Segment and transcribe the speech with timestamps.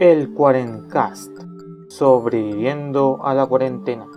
[0.00, 1.30] El Cuarencast,
[1.88, 4.08] sobreviviendo a la cuarentena,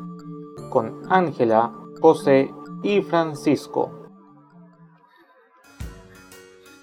[0.72, 2.50] con Ángela, José
[2.82, 4.10] y Francisco.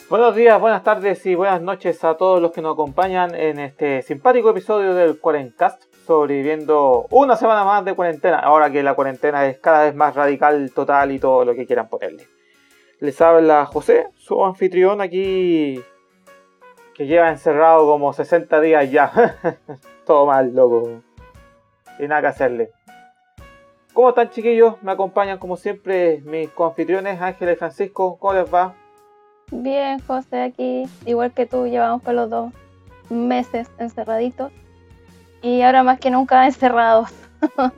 [0.09, 4.01] Buenos días, buenas tardes y buenas noches a todos los que nos acompañan en este
[4.03, 9.59] simpático episodio del Cuarencast, sobreviviendo una semana más de cuarentena, ahora que la cuarentena es
[9.59, 12.29] cada vez más radical, total y todo lo que quieran ponerle.
[13.01, 15.83] Les habla José, su anfitrión aquí
[16.95, 19.37] que lleva encerrado como 60 días ya.
[20.07, 21.03] Todo mal, loco.
[21.99, 22.71] Y nada que hacerle.
[23.93, 24.83] ¿Cómo están chiquillos?
[24.83, 28.19] Me acompañan como siempre mis confitriones Ángel y Francisco.
[28.19, 28.75] ¿Cómo les va?
[29.51, 32.53] Bien, José, aquí, igual que tú, llevamos por los dos
[33.11, 34.51] meses encerraditos.
[35.43, 37.11] Y ahora más que nunca encerrados.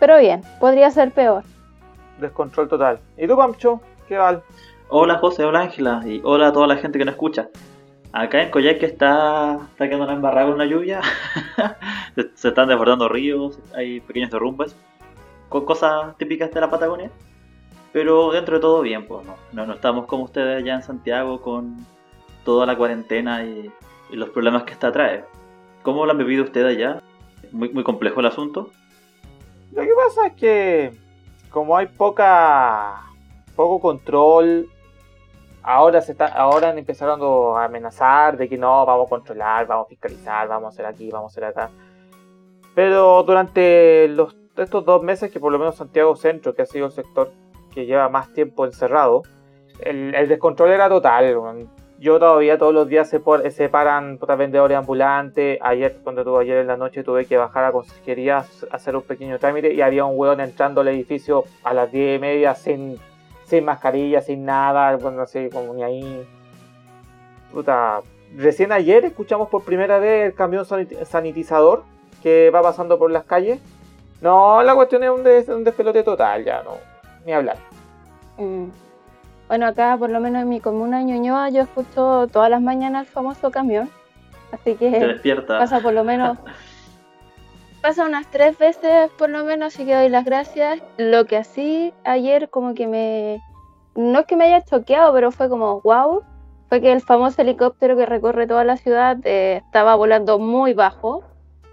[0.00, 1.44] Pero bien, podría ser peor.
[2.18, 2.98] Descontrol total.
[3.16, 3.80] ¿Y tú, Pamcho?
[4.08, 4.42] ¿Qué tal?
[4.88, 7.48] Hola José, hola Ángela y hola a toda la gente que nos escucha.
[8.12, 11.00] Acá en Coyhaique está, está quedando una embarrada con una lluvia.
[12.34, 14.76] se están desbordando ríos, hay pequeños derrumbes.
[15.48, 17.10] Cosas típicas de la Patagonia.
[17.92, 21.76] Pero dentro de todo bien, pues no, no, estamos como ustedes allá en Santiago con
[22.44, 23.70] toda la cuarentena y,
[24.10, 25.24] los problemas que esta trae.
[25.82, 27.02] ¿Cómo lo han vivido ustedes allá?
[27.50, 28.70] Muy, muy complejo el asunto.
[29.72, 30.92] Lo que pasa es que
[31.48, 33.04] como hay poca
[33.56, 34.68] poco control
[35.62, 39.86] ahora se está, ahora han empezado a amenazar de que no, vamos a controlar, vamos
[39.86, 41.70] a fiscalizar, vamos a hacer aquí, vamos a hacer acá.
[42.74, 46.86] Pero durante los, estos dos meses que por lo menos Santiago Centro, que ha sido
[46.86, 47.30] el sector
[47.74, 49.22] que lleva más tiempo encerrado,
[49.80, 51.68] el, descontrol era total.
[51.98, 55.58] Yo todavía todos los días se, por, se paran vendedores ambulantes.
[55.62, 59.02] Ayer, cuando tuve ayer en la noche, tuve que bajar a consejería a hacer un
[59.02, 62.98] pequeño trámite y había un hueón entrando al edificio a las 10 y media sin
[63.44, 66.26] sin mascarilla, sin nada, bueno, no sé, como ni ahí.
[67.52, 68.00] Puta,
[68.36, 70.64] recién ayer escuchamos por primera vez el camión
[71.04, 71.84] sanitizador
[72.22, 73.60] que va pasando por las calles.
[74.20, 76.76] No, la cuestión es un, un despelote total, ya no,
[77.26, 77.56] ni hablar.
[78.38, 78.66] Mm.
[79.48, 83.12] Bueno, acá por lo menos en mi comuna Ñuñoa yo escucho todas las mañanas el
[83.12, 83.90] famoso camión.
[84.50, 85.58] Así que despierta.
[85.58, 86.38] pasa por lo menos
[87.82, 90.80] pasa unas tres veces por lo menos, así que doy las gracias.
[90.96, 93.42] Lo que así ayer como que me...
[93.94, 96.22] No es que me haya choqueado, pero fue como, wow,
[96.70, 101.22] fue que el famoso helicóptero que recorre toda la ciudad eh, estaba volando muy bajo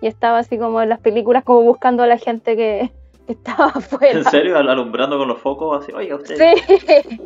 [0.01, 2.91] y estaba así como en las películas como buscando a la gente que,
[3.27, 4.19] estaba afuera.
[4.19, 4.57] ¿En serio?
[4.57, 6.35] Alumbrando con los focos así, oiga usted.
[6.35, 7.23] Sí.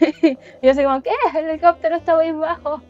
[0.62, 1.10] y así como, ¿qué?
[1.38, 2.80] El helicóptero está muy bajo.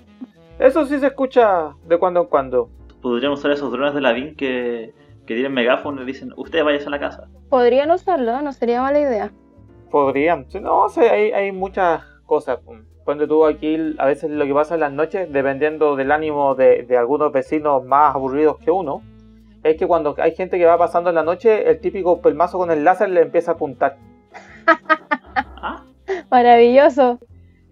[0.58, 2.70] Eso sí se escucha de cuando en cuando.
[3.02, 4.94] Podríamos usar esos drones de la VIN que
[5.32, 7.28] que tienen megáfono y dicen, ustedes vayan a la casa.
[7.48, 9.32] Podrían usarlo, no sería mala idea.
[9.90, 12.60] Podrían, no sé, hay, hay muchas cosas.
[13.04, 16.82] Cuando tú aquí, a veces lo que pasa en las noches, dependiendo del ánimo de,
[16.82, 19.02] de algunos vecinos más aburridos que uno,
[19.62, 22.70] es que cuando hay gente que va pasando en la noche, el típico pelmazo con
[22.70, 23.96] el láser le empieza a apuntar.
[25.36, 25.84] ¿Ah?
[26.30, 27.18] Maravilloso.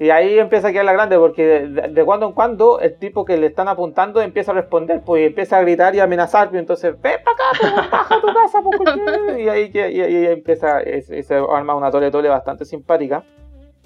[0.00, 3.36] Y ahí empieza a quedar la grande, porque de, cuando en cuando el tipo que
[3.36, 7.18] le están apuntando empieza a responder, pues empieza a gritar y amenazar, pues entonces, ven
[7.22, 11.34] para acá, pues, baja a tu casa, pues, y ahí, y, ahí empieza, y se
[11.34, 13.24] arma una tole tole bastante simpática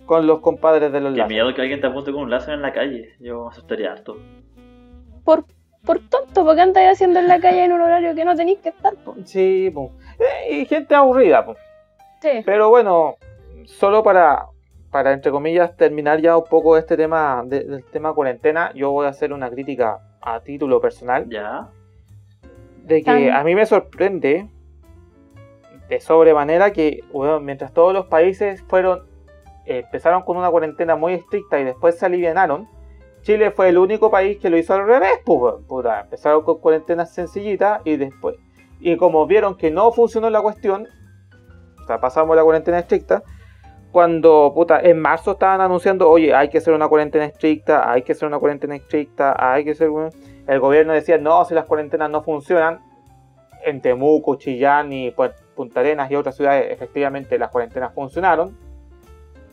[0.06, 2.62] con los compadres de los Qué miedo que alguien te apunte con un láser en
[2.62, 4.16] la calle, yo me asustaría harto.
[5.24, 5.46] Por,
[5.84, 8.68] por tonto, porque andas haciendo en la calle en un horario que no tenéis que
[8.68, 9.28] estar, pues.
[9.28, 9.90] Sí, pues.
[10.48, 11.58] y gente aburrida, pues.
[12.20, 12.42] Sí.
[12.44, 13.16] Pero bueno,
[13.64, 14.53] solo para
[14.94, 19.08] para, entre comillas, terminar ya un poco este tema del tema cuarentena, yo voy a
[19.08, 21.28] hacer una crítica a título personal.
[21.28, 21.68] Ya.
[22.84, 24.48] De que a mí me sorprende
[25.88, 27.00] de sobremanera que,
[27.42, 29.00] mientras todos los países fueron,
[29.66, 32.68] eh, empezaron con una cuarentena muy estricta y después se alivianaron,
[33.22, 37.12] Chile fue el único país que lo hizo al revés, pues, puta, empezaron con cuarentenas
[37.12, 38.36] sencillitas y después,
[38.78, 40.86] y como vieron que no funcionó la cuestión,
[41.82, 43.24] o sea, pasamos la cuarentena estricta,
[43.94, 48.10] cuando, puta, en marzo estaban anunciando, oye, hay que hacer una cuarentena estricta, hay que
[48.10, 49.88] hacer una cuarentena estricta, hay que hacer...
[50.48, 52.80] El gobierno decía, no, si las cuarentenas no funcionan,
[53.64, 55.14] en Temuco, Chillán y
[55.54, 58.58] Punta Arenas y otras ciudades, efectivamente las cuarentenas funcionaron.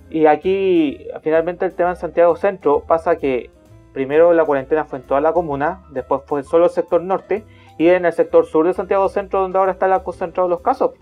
[0.09, 3.51] Y aquí, finalmente, el tema en Santiago Centro pasa que
[3.93, 7.43] primero la cuarentena fue en toda la comuna, después fue solo el sector norte,
[7.77, 10.93] y en el sector sur de Santiago Centro, donde ahora están concentrados los casos.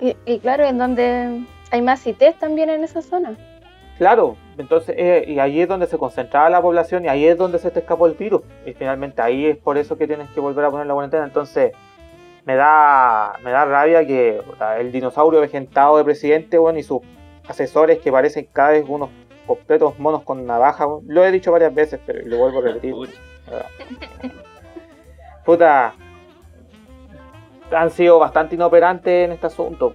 [0.00, 3.36] Y, y claro, en donde hay más CITES también en esa zona.
[3.98, 7.58] Claro, entonces, eh, y ahí es donde se concentraba la población y ahí es donde
[7.58, 8.42] se te escapó el virus.
[8.64, 11.24] Y finalmente ahí es por eso que tienes que volver a poner la cuarentena.
[11.24, 11.72] Entonces,
[12.44, 14.40] me da, me da rabia que
[14.78, 17.00] el dinosaurio vegentado de presidente, bueno, y sus
[17.48, 19.10] asesores que parecen cada vez unos
[19.44, 20.86] completos monos con navaja.
[21.08, 22.94] Lo he dicho varias veces, pero lo vuelvo a repetir.
[25.44, 25.92] puta,
[27.72, 29.92] han sido bastante inoperantes en este asunto.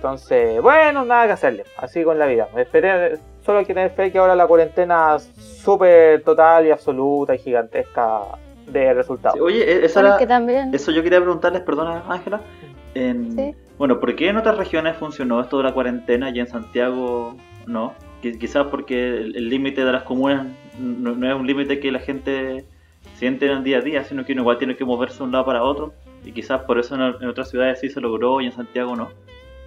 [0.00, 1.64] Entonces, bueno, nada que hacerle.
[1.76, 2.48] Así con la vida.
[2.56, 7.38] Esperé, solo hay que tener fe que ahora la cuarentena súper total y absoluta y
[7.38, 8.20] gigantesca
[8.66, 9.34] de resultados.
[9.36, 10.74] Sí, oye, e- esa era- también.
[10.74, 12.40] eso yo quería preguntarles, perdona Ángela.
[12.94, 13.54] En- Sí.
[13.76, 17.34] Bueno, ¿por qué en otras regiones funcionó esto de la cuarentena y en Santiago
[17.66, 17.92] no?
[18.22, 20.46] Qui- Quizás porque el el límite de las comunas
[20.78, 22.64] no, no es un límite que la gente
[23.16, 25.32] siente en el día a día, sino que uno igual tiene que moverse de un
[25.32, 25.92] lado para otro.
[26.24, 29.08] Y quizás por eso en, en otras ciudades sí se logró y en Santiago no.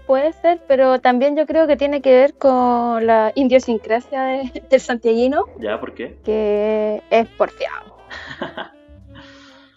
[0.08, 4.80] Puede ser, pero también yo creo que tiene que ver con la idiosincrasia de- del
[4.80, 5.80] santiaguino, ¿Ya?
[5.80, 6.18] ¿Por qué?
[6.24, 7.96] que es porfiado.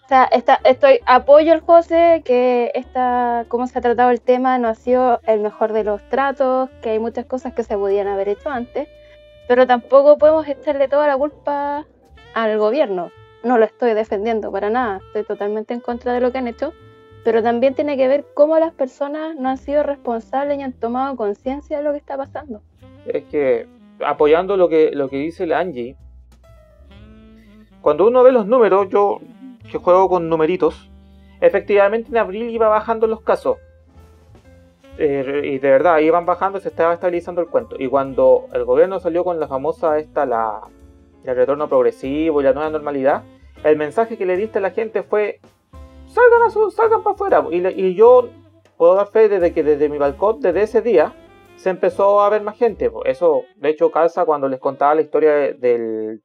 [0.05, 0.29] O sea,
[0.63, 5.19] estoy, apoyo al José, que esta, cómo se ha tratado el tema no ha sido
[5.27, 8.87] el mejor de los tratos, que hay muchas cosas que se podían haber hecho antes,
[9.49, 11.85] pero tampoco podemos echarle toda la culpa
[12.33, 13.11] al gobierno.
[13.43, 16.71] No lo estoy defendiendo para nada, estoy totalmente en contra de lo que han hecho,
[17.27, 21.17] pero también tiene que ver cómo las personas no han sido responsables y han tomado
[21.17, 22.61] conciencia de lo que está pasando.
[23.05, 23.67] Es que,
[23.99, 25.97] apoyando lo que, lo que dice Angie,
[27.81, 29.19] cuando uno ve los números, yo
[29.69, 30.89] que juego con numeritos,
[31.41, 33.57] efectivamente en abril iba bajando los casos.
[34.97, 37.75] Eh, y de verdad, iban bajando, se estaba estabilizando el cuento.
[37.77, 40.61] Y cuando el gobierno salió con la famosa esta, la,
[41.25, 43.23] el retorno progresivo y la nueva normalidad,
[43.65, 45.41] el mensaje que le diste a la gente fue,
[46.17, 47.45] salgan, a salgan para afuera.
[47.51, 48.29] Y, y yo
[48.77, 51.13] puedo dar fe desde que desde mi balcón, desde ese día,
[51.55, 52.91] se empezó a ver más gente.
[53.05, 56.21] Eso, de hecho, calza cuando les contaba la historia de- del,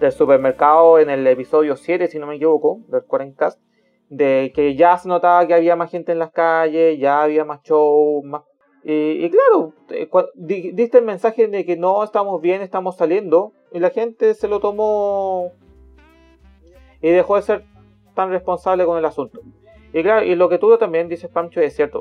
[0.00, 3.60] del supermercado en el episodio 7, si no me equivoco, del Quarencast,
[4.08, 7.62] de que ya se notaba que había más gente en las calles, ya había más
[7.62, 8.42] show, más...
[8.86, 13.78] Y, y claro, eh, diste el mensaje de que no estamos bien, estamos saliendo, y
[13.80, 15.52] la gente se lo tomó
[17.00, 17.64] y dejó de ser
[18.14, 19.40] tan responsable con el asunto.
[19.92, 22.00] Y claro, y lo que tú también dices, Pancho, es cierto.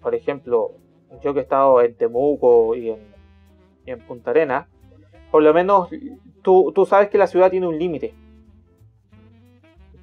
[0.00, 0.72] Por ejemplo,
[1.22, 2.90] yo que he estado en Temuco y
[3.86, 4.68] en, Punta Arena,
[5.30, 5.88] por lo menos
[6.42, 8.14] tú, sabes que la ciudad tiene un límite.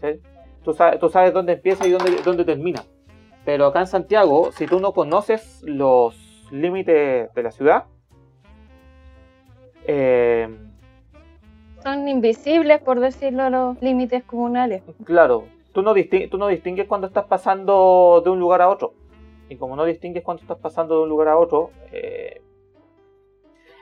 [0.01, 0.19] ¿Sí?
[0.63, 2.83] Tú, sabes, tú sabes dónde empieza y dónde, dónde termina.
[3.45, 7.85] Pero acá en Santiago, si tú no conoces los límites de la ciudad,
[9.85, 10.47] eh,
[11.83, 14.83] Son invisibles, por decirlo, los límites comunales.
[15.03, 15.93] Claro, tú no,
[16.29, 18.93] tú no distingues cuando estás pasando de un lugar a otro.
[19.49, 22.41] Y como no distingues cuando estás pasando de un lugar a otro, eh,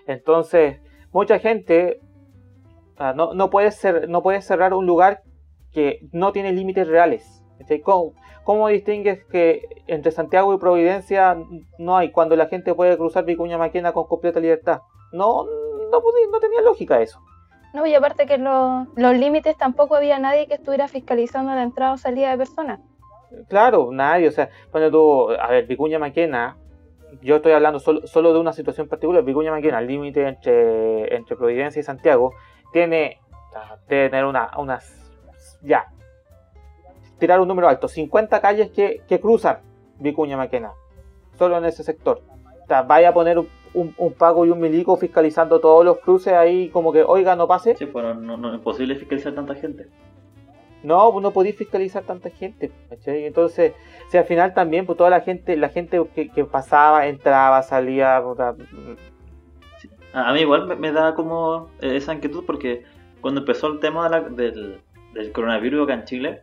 [0.07, 0.80] entonces
[1.12, 2.00] mucha gente
[2.98, 5.22] ah, no, no, puede ser, no puede cerrar un lugar
[5.72, 7.44] que no tiene límites reales.
[7.84, 8.13] ¿Cómo,
[8.45, 11.38] cómo distingues que entre Santiago y Providencia
[11.78, 14.80] no hay cuando la gente puede cruzar Vicuña Maquena con completa libertad?
[15.12, 17.19] No, no, no tenía lógica eso.
[17.74, 21.94] No, y aparte que los, los límites tampoco había nadie que estuviera fiscalizando la entrada
[21.94, 22.80] o salida de personas.
[23.48, 26.57] Claro, nadie, o sea, cuando tú, a ver, Vicuña Maquena,
[27.21, 31.36] yo estoy hablando solo, solo de una situación particular, Vicuña Maquena, el límite entre, entre
[31.36, 32.33] Providencia y Santiago,
[32.74, 33.19] tiene,
[33.56, 35.12] ah, debe tener una, unas,
[35.62, 35.86] ya,
[37.19, 39.60] tirar un número alto, 50 calles que, que cruzan
[40.00, 40.71] Vicuña Maquena,
[41.38, 42.24] solo en ese sector.
[42.63, 46.00] O sea, vaya a poner un, un, un Paco y un milico fiscalizando todos los
[46.00, 47.75] cruces ahí, como que, oiga, no pase.
[47.75, 49.88] Sí, pues no, no- es imposible fiscalizar tanta gente.
[50.81, 53.26] No, pues no podéis fiscalizar tanta gente, ¿cachai?
[53.26, 53.73] Entonces,
[54.09, 58.21] si al final también, pues toda la gente, la gente que, que pasaba, entraba, salía,
[58.23, 58.56] puta,
[60.14, 62.83] A a mí igual me, me da como eh, esa inquietud porque
[63.21, 64.81] cuando empezó el tema de la- del,
[65.14, 66.42] del coronavirus acá en Chile,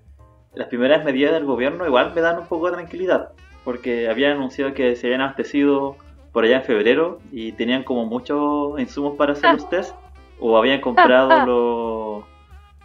[0.54, 3.30] las primeras medidas del gobierno igual me dan un poco de tranquilidad
[3.64, 5.96] porque habían anunciado que se habían abastecido
[6.36, 9.94] por allá en febrero y tenían como muchos insumos para hacer los test
[10.38, 11.46] o habían comprado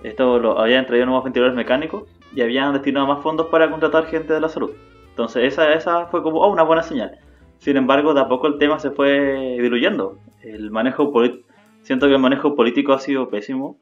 [0.02, 4.06] los esto lo, habían traído nuevos ventiladores mecánicos y habían destinado más fondos para contratar
[4.06, 4.72] gente de la salud.
[5.10, 7.20] Entonces esa, esa fue como oh, una buena señal.
[7.58, 10.18] Sin embargo, de a poco el tema se fue diluyendo.
[10.42, 11.12] El manejo
[11.82, 13.76] siento que el manejo político ha sido pésimo.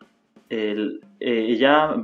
[0.49, 1.95] El, eh, ya,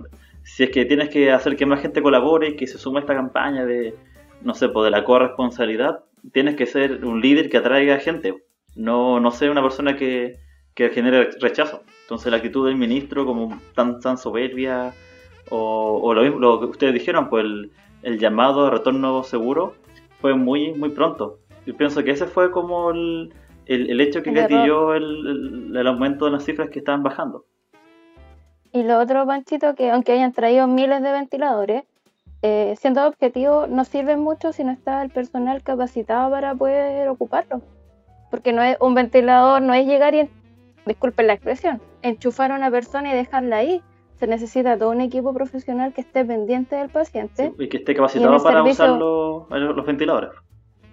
[0.44, 3.02] si es que tienes que hacer que más gente colabore y que se sume a
[3.02, 3.96] esta campaña de,
[4.44, 6.04] no sé, pues de la corresponsabilidad,
[6.34, 8.36] tienes que ser un líder que atraiga gente.
[8.76, 10.38] No, no ser una persona que,
[10.74, 11.84] que genere rechazo.
[12.04, 14.94] Entonces la actitud del ministro como tan, tan soberbia,
[15.50, 17.72] o, o lo, mismo- lo que ustedes dijeron, pues el,
[18.04, 19.76] el llamado a retorno seguro
[20.20, 21.40] fue muy, muy pronto.
[21.66, 23.34] Yo pienso que ese fue como el,
[23.66, 25.04] el, el hecho que gatilló el,
[25.72, 27.46] el, el aumento de las cifras que estaban bajando.
[28.72, 31.84] Y lo otro, Panchito, que aunque hayan traído miles de ventiladores,
[32.42, 37.62] eh, siendo objetivo, no sirven mucho si no está el personal capacitado para poder ocuparlo.
[38.32, 40.30] Porque no es un ventilador, no es llegar y, en-
[40.86, 43.82] disculpen la expresión, enchufar a una persona y dejarla ahí.
[44.20, 47.52] se necesita todo un equipo profesional que esté pendiente del paciente.
[47.58, 50.30] Sí, y que esté capacitado para servicio- usar los, los ventiladores.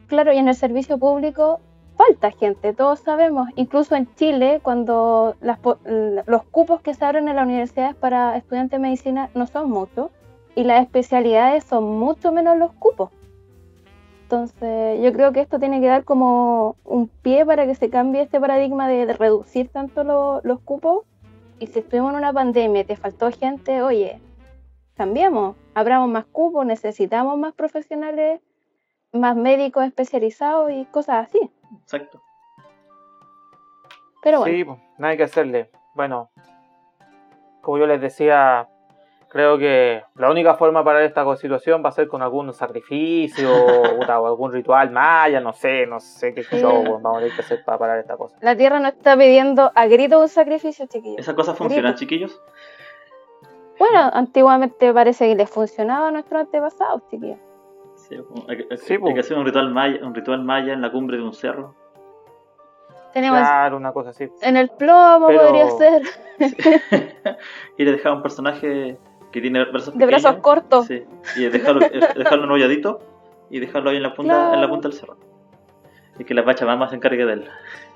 [0.09, 1.61] Claro, y en el servicio público
[1.97, 3.49] falta gente, todos sabemos.
[3.55, 5.61] Incluso en Chile, cuando las
[6.27, 10.11] los cupos que se abren en las universidades para estudiantes de medicina no son muchos,
[10.55, 13.11] y las especialidades son mucho menos los cupos.
[14.25, 18.23] Entonces, yo creo que esto tiene que dar como un pie para que se cambie
[18.23, 21.05] este paradigma de, de reducir tanto lo- los cupos.
[21.59, 24.21] Y si estuvimos en una pandemia y te faltó gente, oye,
[24.95, 28.41] cambiemos, abramos más cupos, necesitamos más profesionales
[29.13, 31.39] más médicos especializados y cosas así.
[31.83, 32.23] Exacto.
[34.23, 35.71] Pero bueno, Sí, pues, nada hay que hacerle.
[35.95, 36.31] Bueno,
[37.61, 38.69] como yo les decía,
[39.33, 43.49] creo que la única forma de parar esta situación va a ser con algún sacrificio
[44.09, 46.61] o algún ritual maya, no sé, no sé qué Sí.
[46.61, 48.37] show weón, vamos a tener que hacer para parar esta cosa.
[48.43, 51.19] la Tierra no está pidiendo a grito un sacrificio, chiquillos.
[51.19, 52.39] ¿Esas cosas funcionan, chiquillos?
[53.79, 57.39] Bueno, antiguamente parece que les funcionaba a nuestros antepasados, chiquillos.
[57.97, 58.17] Sí,
[58.49, 60.93] hay, que- hay- Sí, hay que hacer un ritual maya, un ritual maya en la
[60.93, 61.75] cumbre de un cerro.
[63.13, 64.29] Tenemos Claro, una cosa así.
[64.43, 66.03] en el plomo, Pero- podría ser,
[67.77, 68.99] y le dejar a un personaje
[69.33, 70.43] que tiene brazos de brazos pequeños.
[70.45, 70.87] cortos.
[70.87, 71.03] Sí,
[71.37, 73.01] y dejarlo, dejarlo enrolladito
[73.51, 75.17] y dejarlo ahí en la punta, en la punta del cerro.
[76.19, 77.49] Y que la Pachamama se encargue de él.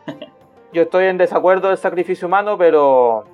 [0.73, 3.25] Yo estoy en desacuerdo del sacrificio humano, pero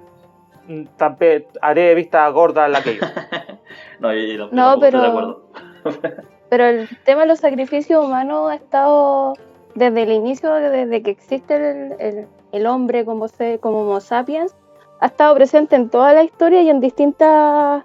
[0.66, 3.06] mm, tampe- haré vista gorda la que yo.
[4.00, 5.42] No, yo, yo tampoco No, estoy de pero- acuerdo.
[6.50, 9.32] Pero el tema de los sacrificios humanos ha estado
[9.74, 14.54] desde el inicio, desde que existe el, el- el hombre como, se, como Homo sapiens,
[15.00, 17.84] ha estado presente en toda la historia y en distintas,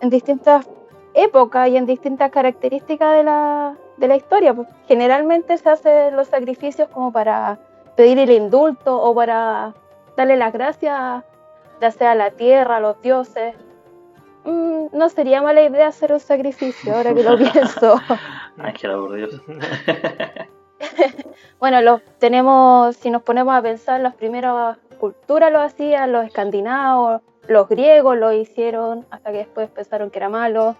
[0.00, 0.68] en distintas
[1.14, 4.54] épocas y en distintas características de la, de la historia.
[4.54, 7.58] Pues, generalmente se hacen los sacrificios como para
[7.96, 9.74] pedir el indulto o para
[10.16, 11.24] darle las gracias,
[11.80, 13.54] ya sea a la tierra, a los dioses.
[14.44, 18.00] Mm, no sería mala idea hacer un sacrificio, ahora que lo pienso.
[18.58, 19.40] Ángela, por Dios.
[21.58, 27.22] Bueno, los tenemos, si nos ponemos a pensar, las primeras culturas lo hacían, los escandinavos,
[27.48, 30.76] los griegos lo hicieron, hasta que después pensaron que era malo.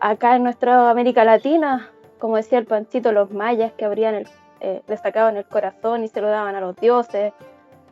[0.00, 4.28] Acá en nuestra América Latina, como decía el Panchito, los mayas que abrían el,
[4.60, 7.32] eh, le sacaban el corazón y se lo daban a los dioses.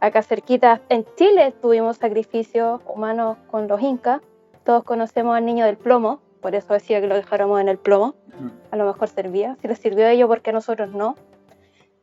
[0.01, 4.21] Acá cerquita, en Chile tuvimos sacrificios humanos con los incas.
[4.65, 8.15] Todos conocemos al niño del plomo, por eso decía que lo dejáramos en el plomo
[8.71, 11.17] a lo mejor servía, si les sirvió a ellos, porque a nosotros no.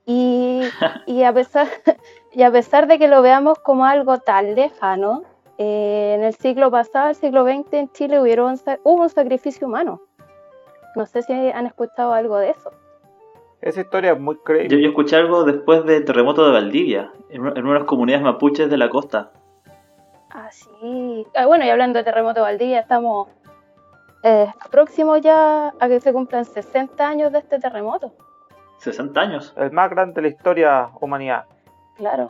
[0.05, 0.61] Y,
[1.05, 1.67] y, a pesar,
[2.31, 5.23] y a pesar de que lo veamos como algo tan lejano,
[5.59, 10.01] eh, en el siglo pasado, el siglo XX, en Chile hubieron, hubo un sacrificio humano.
[10.95, 12.71] No sé si han escuchado algo de eso.
[13.61, 14.81] Esa historia es muy creíble.
[14.81, 18.77] yo escuché algo después del terremoto de Valdivia, en, una- en unas comunidades mapuches de
[18.77, 19.31] la costa.
[20.31, 21.27] Ah, sí.
[21.35, 23.27] Ah, bueno, y hablando de terremoto de Valdivia, estamos
[24.23, 28.13] eh, próximos ya a que se cumplan 60 años de este terremoto.
[28.77, 29.53] 60 años.
[29.57, 31.43] El más grande de la historia humanidad.
[31.97, 32.29] Claro.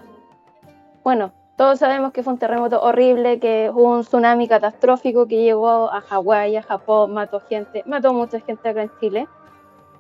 [1.04, 5.92] Bueno, todos sabemos que fue un terremoto horrible, que hubo un tsunami catastrófico que llegó
[5.92, 9.28] a Hawái, a Japón, mató gente, mató mucha gente acá en Chile.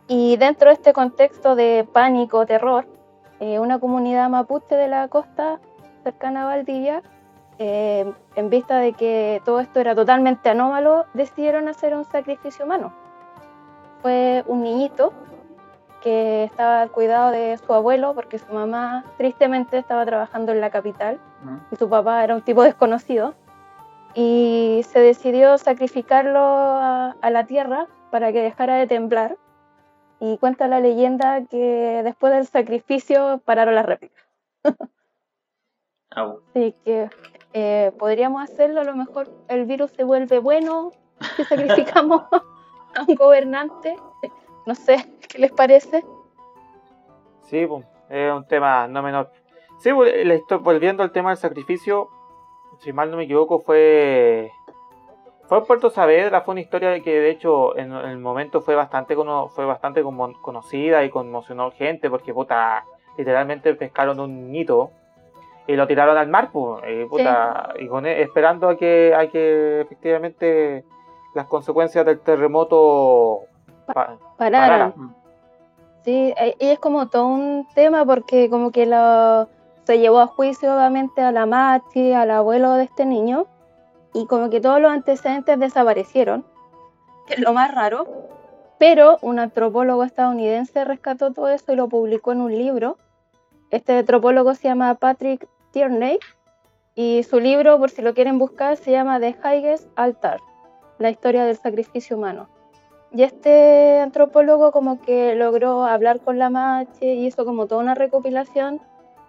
[0.07, 2.85] Y dentro de este contexto de pánico, terror,
[3.41, 5.59] eh, una comunidad mapuche de la costa
[6.05, 7.03] cercana a Valdivia,
[7.57, 12.93] eh, en vista de que todo esto era totalmente anómalo, decidieron hacer un sacrificio humano.
[14.01, 15.11] Fue un niñito
[16.01, 20.69] que estaba al cuidado de su abuelo porque su mamá tristemente estaba trabajando en la
[20.69, 21.19] capital
[21.71, 23.35] y su papá era un tipo desconocido
[24.13, 29.37] y se decidió sacrificarlo a, a la tierra para que dejara de temblar
[30.19, 34.25] y cuenta la leyenda que después del sacrificio pararon las réplicas.
[36.11, 37.09] Así que
[37.53, 40.91] eh, podríamos hacerlo, a lo mejor el virus se vuelve bueno
[41.35, 43.95] si sacrificamos a un gobernante.
[44.69, 44.97] No sé,
[45.27, 46.05] ¿qué les parece?
[47.41, 47.67] Sí,
[48.09, 49.31] es un tema no menor.
[49.79, 52.09] Sí, volviendo al tema del sacrificio,
[52.77, 54.51] si mal no me equivoco, fue.
[55.47, 59.15] Fue en Puerto Saavedra, fue una historia que de hecho en, el momento fue bastante
[59.15, 62.85] cono- fue bastante conocida y conmocionó gente porque puta,
[63.17, 64.91] literalmente pescaron un niñito
[65.65, 69.27] y lo tiraron al mar, pues, y, puta, y con e- esperando a que, a
[69.31, 70.85] que efectivamente
[71.33, 73.48] las consecuencias del terremoto
[73.93, 74.93] pa- Pararon.
[74.96, 75.15] Mm.
[76.03, 79.48] Sí, e- y es como todo un tema porque como que lo,
[79.84, 83.48] se llevó a juicio obviamente a la Machi, al abuelo de este niño,
[84.13, 86.46] y como que todos los antecedentes desaparecieron,
[87.27, 88.08] que es lo más raro,
[88.79, 92.98] pero un antropólogo estadounidense rescató todo eso y lo publicó en un libro.
[93.72, 96.17] Este antropólogo se llama Patrick Tierney
[96.96, 100.39] Y su libro, por si lo quieren buscar, se llama The Highest Altar,
[100.98, 102.50] la historia del sacrificio humano.
[103.11, 107.95] Y este antropólogo como que logró hablar con la Mache y hizo como toda una
[107.95, 108.79] recopilación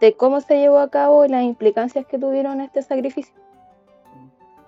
[0.00, 3.34] de cómo se llevó a cabo y las implicancias que tuvieron este sacrificio.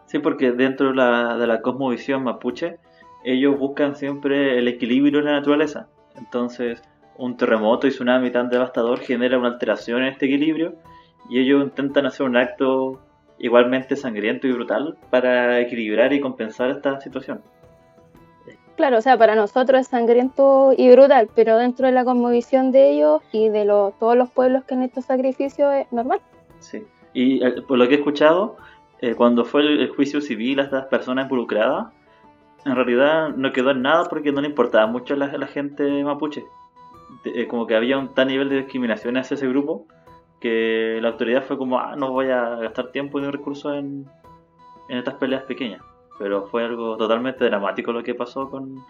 [0.07, 2.79] Sí, porque dentro de la, de la cosmovisión mapuche,
[3.25, 5.89] ellos buscan siempre el equilibrio en la naturaleza.
[6.17, 6.83] Entonces,
[7.17, 10.75] un terremoto y tsunami tan devastador genera una alteración en este equilibrio
[11.29, 13.01] y ellos intentan hacer un acto
[13.39, 17.43] igualmente sangriento y brutal para equilibrar y compensar esta situación.
[18.77, 22.91] Claro, o sea, para nosotros es sangriento y brutal, pero dentro de la cosmovisión de
[22.91, 26.21] ellos y de todos los pueblos que han hecho sacrificios es normal.
[26.61, 28.57] Sí, y eh, por lo que he escuchado,
[29.01, 31.93] eh, cuando fue el, juicio civil a estas personas involucradas,
[32.65, 36.45] en realidad no quedó en nada porque no le importaba mucho a la, gente mapuche.
[37.25, 39.87] Eh, como que había un tal nivel de discriminación hacia ese grupo
[40.41, 44.07] que la autoridad fue como, ah, no voy a gastar tiempo ni recursos en,
[44.89, 45.83] en estas peleas pequeñas.
[46.19, 48.85] Pero fue algo totalmente dramático lo que pasó con,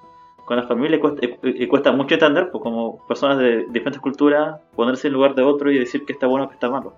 [0.44, 1.00] con la familia
[1.42, 5.70] y cuesta, mucho entender, pues como personas de diferentes culturas, ponerse en lugar de otro
[5.70, 6.94] y decir que está bueno o que está malo.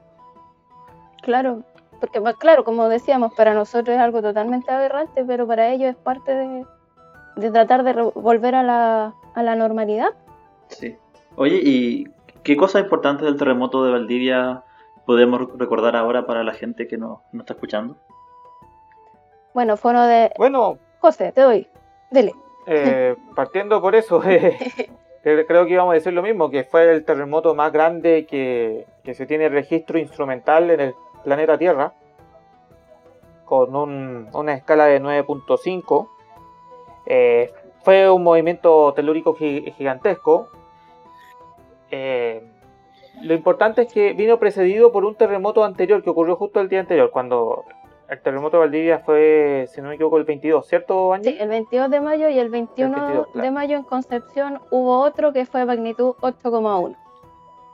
[1.23, 1.63] Claro,
[2.01, 5.97] porque pues, claro, como decíamos, para nosotros es algo totalmente aberrante, pero para ellos es
[5.97, 6.67] parte de,
[7.37, 10.09] de tratar de volver a la, a la normalidad.
[10.69, 10.97] Sí.
[11.37, 12.09] Oye, ¿y
[12.43, 14.63] qué cosas importantes del terremoto de Valdivia
[15.07, 17.97] podemos recordar ahora para la gente que no, no está escuchando?
[19.55, 20.33] Bueno, fue uno de...
[20.37, 20.79] Bueno...
[20.99, 21.69] José, te doy.
[22.11, 22.35] Dele.
[22.67, 24.21] Eh, partiendo por eso,
[25.23, 29.15] creo que íbamos a decir lo mismo, que fue el terremoto más grande que, que
[29.15, 31.95] se tiene registro instrumental en el planeta Tierra,
[33.45, 36.09] con una escala de 9.5.
[37.07, 40.49] Eh, fue un movimiento telúrico gigantesco.
[41.91, 42.43] Eh,
[43.23, 46.81] lo importante es que vino precedido por un terremoto anterior que ocurrió justo el día
[46.81, 47.65] anterior, cuando
[48.09, 51.33] el terremoto de Valdivia fue, si no me equivoco, el 22, ¿cierto, Angie?
[51.33, 55.47] Sí, el 22 de mayo y el 21 de mayo en Concepción hubo otro que
[55.47, 56.97] fue magnitud 8,1.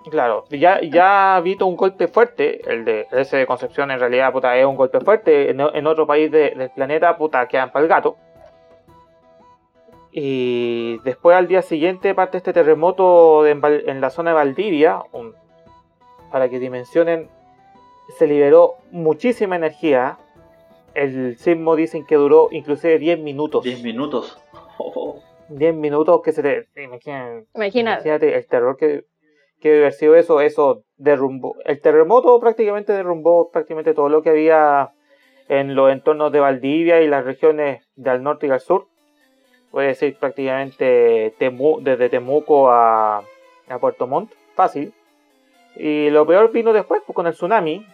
[0.09, 4.33] Claro, ya, ya ha visto un golpe fuerte, el de ese de Concepción en realidad
[4.33, 8.17] puta, es un golpe fuerte, en, otro país del planeta puta quedan para el gato.
[10.13, 13.61] Y después al día siguiente parte este terremoto en,
[14.01, 15.03] la zona de Valdivia,
[16.33, 17.29] para que dimensionen,
[18.19, 20.19] se liberó muchísima energía.
[20.95, 23.65] El sismo dicen que duró inclusive 10 minutos.
[23.65, 24.39] 10 minutos.
[25.49, 26.69] 10 minutos que se te...
[27.55, 29.05] Imagínate el terror que
[29.61, 31.57] que haber sido eso, eso derrumbó.
[31.65, 34.93] El terremoto prácticamente derrumbó prácticamente todo lo que había
[35.49, 38.89] en los entornos de Valdivia y las regiones del norte y al sur.
[39.71, 41.35] Puede decir prácticamente
[41.81, 43.19] desde Temuco a,
[43.69, 44.93] a Puerto Montt, fácil.
[45.77, 47.87] Y lo peor vino después, pues, con el tsunami.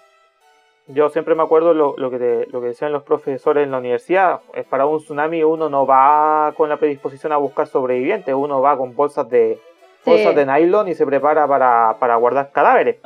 [0.89, 4.41] Yo siempre me acuerdo lo, lo, que lo que decían los profesores en la universidad.
[4.55, 8.77] Es para un tsunami uno no va con la predisposición a buscar sobrevivientes, uno va
[8.77, 9.59] con bolsas de,
[10.05, 12.99] bolsas de nylon y se prepara para, guardar cadáveres.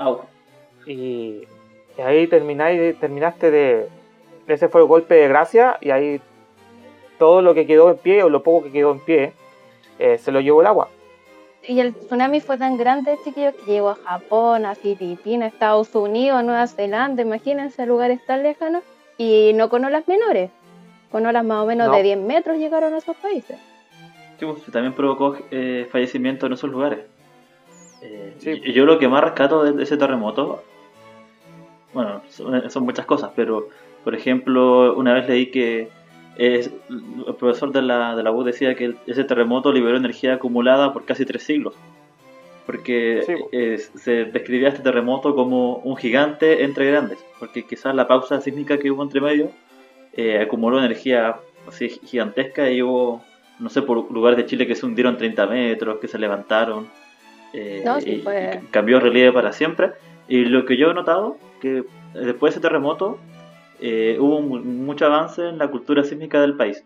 [0.86, 1.46] Y,
[1.98, 3.88] ahí termináis, terminaste de...
[4.46, 6.20] Ese fue el golpe de gracia y ahí
[7.18, 9.32] todo lo que quedó en pie o lo poco que quedó en pie
[9.98, 10.88] eh, se lo llevó el agua.
[11.66, 16.42] Y el tsunami fue tan grande, chiquillos, que llegó a Japón, a Filipinas, Estados Unidos,
[16.42, 18.82] Nueva Zelanda, imagínense lugares tan lejanos.
[19.18, 20.50] Y no con olas menores,
[21.10, 23.58] con olas más o menos de 10 metros llegaron a esos países.
[24.40, 27.00] Pues, también provocó eh, fallecimiento en esos lugares.
[28.00, 30.62] Eh, y yo lo que más rescato de ese terremoto,
[31.92, 33.68] bueno, son, muchas cosas, pero
[34.04, 35.90] por ejemplo, una vez leí que
[36.48, 41.04] el profesor de la, de la U decía que ese terremoto liberó energía acumulada por
[41.04, 41.74] casi tres siglos.
[42.66, 47.18] Porque eh, se describía este terremoto como un gigante entre grandes.
[47.38, 49.50] Porque quizás la pausa sísmica que hubo entre medio
[50.40, 53.22] acumuló energía así gigantesca y hubo
[53.60, 56.88] no sé, por lugares de Chile que se hundieron 30 metros, que se levantaron.
[57.52, 58.24] Eh, y,
[58.70, 59.90] cambió relieve para siempre.
[60.28, 63.18] Y lo que yo he notado, que después de ese terremoto
[63.80, 66.84] eh, hubo mucho avance en la cultura sísmica del país.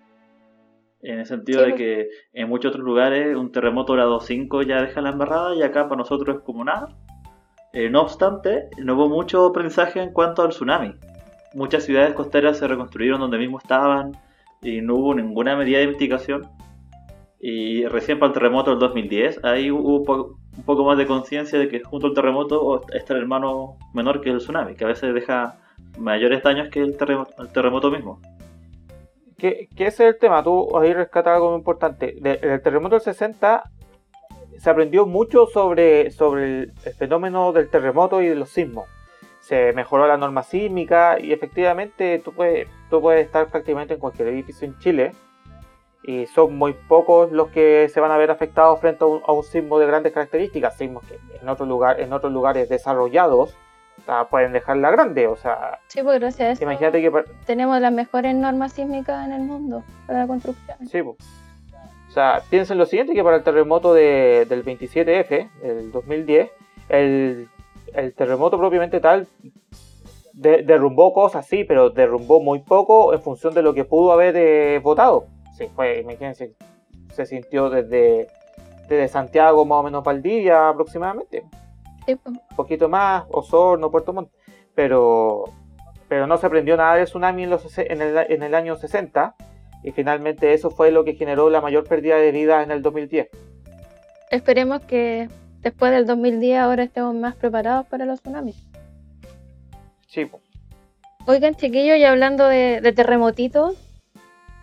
[1.03, 5.03] En el sentido de que en muchos otros lugares un terremoto grado 5 ya deja
[5.03, 6.89] la embarrada y acá para nosotros es como nada.
[7.73, 10.95] Eh, no obstante, no hubo mucho aprendizaje en cuanto al tsunami.
[11.55, 14.13] Muchas ciudades costeras se reconstruyeron donde mismo estaban
[14.63, 16.49] y no hubo ninguna medida de investigación
[17.47, 21.69] y recién para el terremoto del 2010, ahí hubo un poco más de conciencia de
[21.69, 25.59] que junto al terremoto está el hermano menor que el tsunami, que a veces deja
[25.99, 28.21] mayores daños que el terremoto, el terremoto mismo.
[29.37, 30.43] ¿Qué, ¿Qué, es el tema?
[30.43, 32.17] Tú ahí rescatas algo muy importante.
[32.21, 33.65] De, el terremoto del 60
[34.59, 38.87] se aprendió mucho sobre, sobre el, fenómeno del terremoto y de los sismos.
[39.41, 44.29] se mejoró la norma sísmica y efectivamente tú puedes, tú puedes estar prácticamente en cualquier
[44.29, 45.13] edificio en Chile
[46.03, 49.33] y son muy pocos los que se van a ver afectados frente a un, a
[49.33, 53.57] un sismo de grandes características, sismos que en otros lugar, en otros lugares desarrollados
[54.31, 57.11] pueden dejarla grande, o sea, Sí, pues gracias a eso imagínate que
[57.47, 60.77] tenemos las mejores normas sísmicas en el mundo para la construcción.
[60.87, 61.17] sí, po.
[62.09, 66.51] o sea, piensen lo siguiente que para el terremoto de- del 27F, del 2010,
[66.91, 67.49] el,
[67.95, 69.27] el terremoto propiamente tal
[70.33, 74.35] de- derrumbó cosas, sí, pero derrumbó muy poco en función de lo que pudo haber
[74.37, 75.27] eh, votado.
[75.57, 76.53] Sí, fue, imagínense,
[77.13, 78.27] se sintió desde,
[78.89, 81.45] desde Santiago más o menos Valdivia aproximadamente.
[82.07, 84.31] Sí, un poquito más, Osorno, Puerto Montt,
[84.75, 85.45] pero,
[86.09, 89.35] pero no se aprendió nada del tsunami en, los, en, el, en el año 60
[89.83, 93.29] y finalmente eso fue lo que generó la mayor pérdida de vidas en el 2010.
[94.31, 95.29] Esperemos que
[95.61, 98.57] después del 2010 ahora estemos más preparados para los tsunamis.
[100.09, 100.31] Sí.
[101.27, 103.77] Oigan, chiquillos, y hablando de, de terremotitos,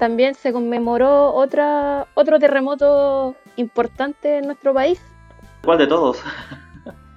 [0.02, 5.00] también se conmemoró otra, otro terremoto importante en nuestro país.
[5.64, 6.24] ¿Cuál de todos?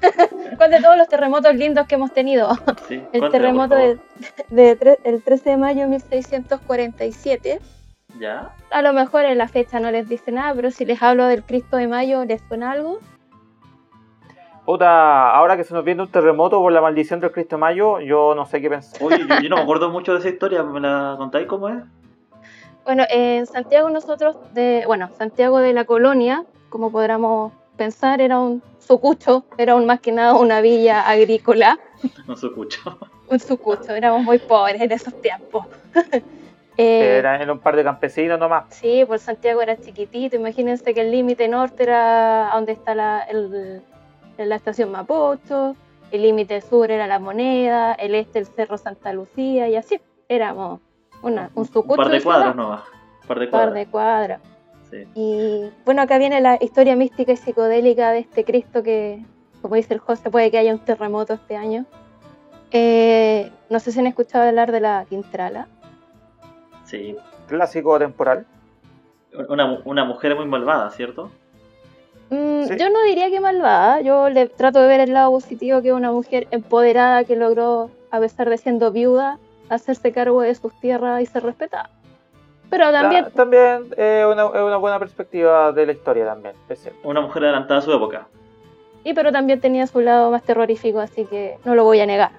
[0.56, 2.48] ¿Cuál de todos los terremotos lindos que hemos tenido?
[2.88, 3.98] Sí, El terremoto de,
[4.50, 7.58] de tre- el 13 de mayo de 1647.
[7.58, 8.20] favor.
[8.20, 8.50] ¿Ya?
[8.70, 11.42] A lo mejor en la fecha no les dice nada, pero si les hablo del
[11.42, 12.98] Cristo de Mayo, ¿les suena algo?
[14.64, 18.00] Puta, ahora que se nos viene un terremoto por la maldición del Cristo de Mayo,
[18.00, 19.02] yo no sé qué pensar.
[19.02, 21.82] Oye, yo, yo no me acuerdo mucho de esa historia, ¿me la contáis cómo es?
[22.84, 28.62] Bueno, en Santiago nosotros, de, bueno, Santiago de la Colonia, como podríamos pensar, era un
[28.78, 31.78] sucucho, era un más que nada una villa agrícola,
[32.26, 32.80] No se escucho.
[33.28, 35.66] un sucucho, éramos muy pobres en esos tiempos.
[36.76, 38.64] Eh, Eran era un par de campesinos nomás.
[38.70, 40.34] Sí, pues Santiago era chiquitito.
[40.34, 43.80] Imagínense que el límite norte era donde está la, el-
[44.36, 45.76] la estación Mapocho,
[46.10, 50.00] el límite sur era la Moneda, el este el Cerro Santa Lucía y así.
[50.28, 50.80] Éramos
[51.22, 52.80] una, un Un sucucho par de ciudad, cuadros nomás.
[53.22, 53.74] Un par de un par cuadros.
[53.76, 54.40] de cuadras.
[54.94, 55.08] Sí.
[55.14, 59.24] Y bueno, acá viene la historia mística y psicodélica de este Cristo que,
[59.60, 61.84] como dice el José, puede que haya un terremoto este año.
[62.70, 65.66] Eh, no sé si han escuchado hablar de la Quintrala.
[66.84, 67.16] Sí.
[67.48, 68.46] Clásico temporal.
[69.48, 71.30] Una, una mujer muy malvada, ¿cierto?
[72.30, 72.76] Mm, Sí.
[72.78, 75.94] Yo no diría que malvada, yo le trato de ver el lado positivo que es
[75.94, 81.20] una mujer empoderada que logró, a pesar de siendo viuda, hacerse cargo de sus tierras
[81.20, 81.90] y ser respetada.
[82.76, 86.80] Pero también, Ta- también eh, una, es una buena perspectiva de la historia también, es
[86.80, 87.08] cierto.
[87.08, 88.26] Una mujer adelantada a su época.
[89.04, 92.30] y pero también tenía su lado más terrorífico, así que no lo voy a negar.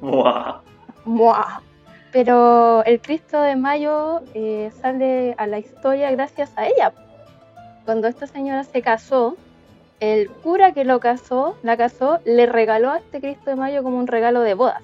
[0.00, 0.60] Buah.
[1.04, 1.60] ¡Mua!
[2.10, 6.92] Pero el Cristo de Mayo eh, sale a la historia gracias a ella.
[7.84, 9.36] Cuando esta señora se casó,
[10.00, 13.98] el cura que lo casó, la casó, le regaló a este Cristo de Mayo como
[13.98, 14.82] un regalo de bodas.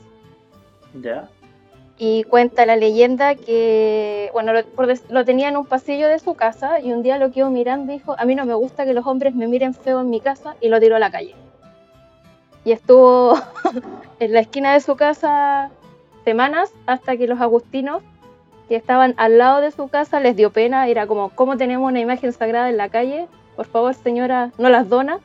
[1.01, 1.29] ¿Ya?
[1.97, 6.93] Y cuenta la leyenda que, bueno, lo, tenía en un pasillo de su casa y
[6.93, 9.35] un día lo quedó mirando y dijo, a mí no me gusta que los hombres
[9.35, 11.37] me miren feo en mi casa y lo tiró a la calle.
[12.65, 13.39] Y estuvo
[14.19, 15.71] en la esquina de su casa
[16.25, 18.03] semanas hasta que los agustinos
[18.69, 22.01] que estaban al lado de su casa les dio pena, era como, ¿cómo tenemos una
[22.01, 23.29] imagen sagrada en la calle?
[23.57, 25.21] Por favor, señora, no las dona.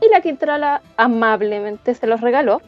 [0.00, 2.60] Y la Quintrala amablemente se los regaló.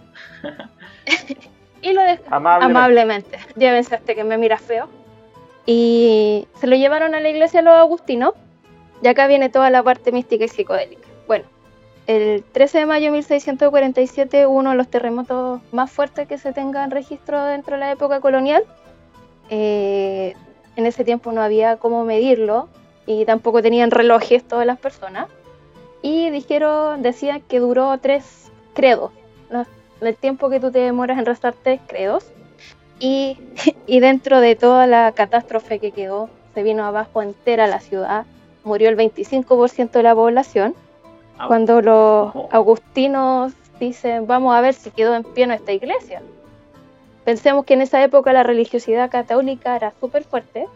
[1.82, 2.78] y lo dejó Amablemente.
[2.78, 3.38] amablemente.
[3.56, 4.88] Llévense a este que me mira feo.
[5.64, 8.32] Y se lo llevaron a la iglesia los agustinos.
[9.02, 11.06] Y acá viene toda la parte mística y psicodélica.
[11.26, 11.44] Bueno,
[12.06, 16.84] el 13 de mayo de 1647, uno de los terremotos más fuertes que se tenga
[16.84, 18.64] en registro dentro de la época colonial.
[19.50, 20.34] Eh,
[20.76, 22.68] en ese tiempo no había cómo medirlo
[23.06, 25.26] y tampoco tenían relojes todas las personas.
[26.02, 29.10] Y dijeron, decían que duró tres credos,
[30.00, 32.24] el tiempo que tú te demoras en rezar tres credos.
[32.98, 33.38] Y,
[33.86, 38.24] y dentro de toda la catástrofe que quedó, se vino abajo entera la ciudad,
[38.64, 40.74] murió el 25% de la población.
[41.46, 46.22] Cuando los agustinos dicen, vamos a ver si quedó en pie nuestra iglesia.
[47.24, 50.66] Pensemos que en esa época la religiosidad católica era súper fuerte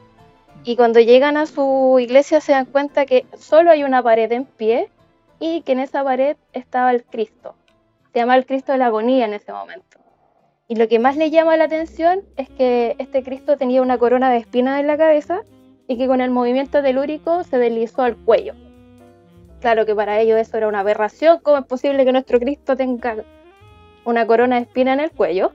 [0.65, 4.45] y cuando llegan a su iglesia se dan cuenta que solo hay una pared en
[4.45, 4.91] pie
[5.39, 7.55] y que en esa pared estaba el Cristo.
[8.13, 9.99] Se llama el Cristo de la agonía en ese momento.
[10.67, 14.31] Y lo que más le llama la atención es que este Cristo tenía una corona
[14.31, 15.43] de espinas en la cabeza
[15.89, 18.55] y que con el movimiento telúrico se deslizó al cuello.
[19.61, 21.41] Claro que para ellos eso era una aberración.
[21.43, 23.17] ¿Cómo es posible que nuestro Cristo tenga
[24.05, 25.53] una corona de espina en el cuello?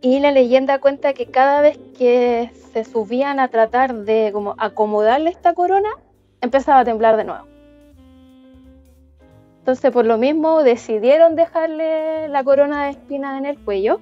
[0.00, 5.30] Y la leyenda cuenta que cada vez que se subían a tratar de como acomodarle
[5.30, 5.90] esta corona,
[6.40, 7.51] empezaba a temblar de nuevo.
[9.62, 14.00] Entonces, por lo mismo, decidieron dejarle la corona de espinas en el cuello.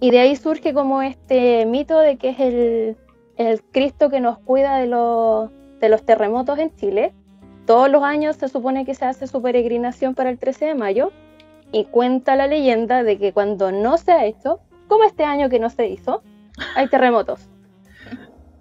[0.00, 2.96] Y de ahí surge como este mito de que es el,
[3.38, 5.48] el Cristo que nos cuida de los,
[5.80, 7.14] de los terremotos en Chile.
[7.64, 11.10] Todos los años se supone que se hace su peregrinación para el 13 de mayo.
[11.72, 15.58] Y cuenta la leyenda de que cuando no se ha hecho, como este año que
[15.58, 16.22] no se hizo,
[16.76, 17.48] hay terremotos.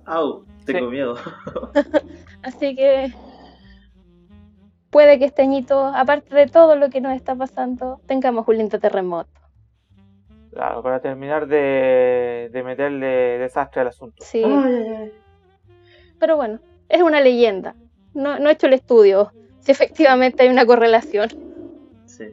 [0.06, 0.92] Au, tengo Sí.
[0.92, 1.16] miedo.
[2.42, 3.12] Así que
[4.92, 8.80] puede que este añito, aparte de todo lo que nos está pasando, tengamos un lindo
[8.80, 9.30] terremoto.
[10.52, 14.18] Claro, para terminar de, de meterle desastre al asunto.
[14.20, 15.12] Sí, Ay, ay, ay.
[16.20, 17.74] pero bueno, es una leyenda.
[18.14, 21.30] No, no he hecho el estudio si efectivamente hay una correlación.
[22.06, 22.26] Sí.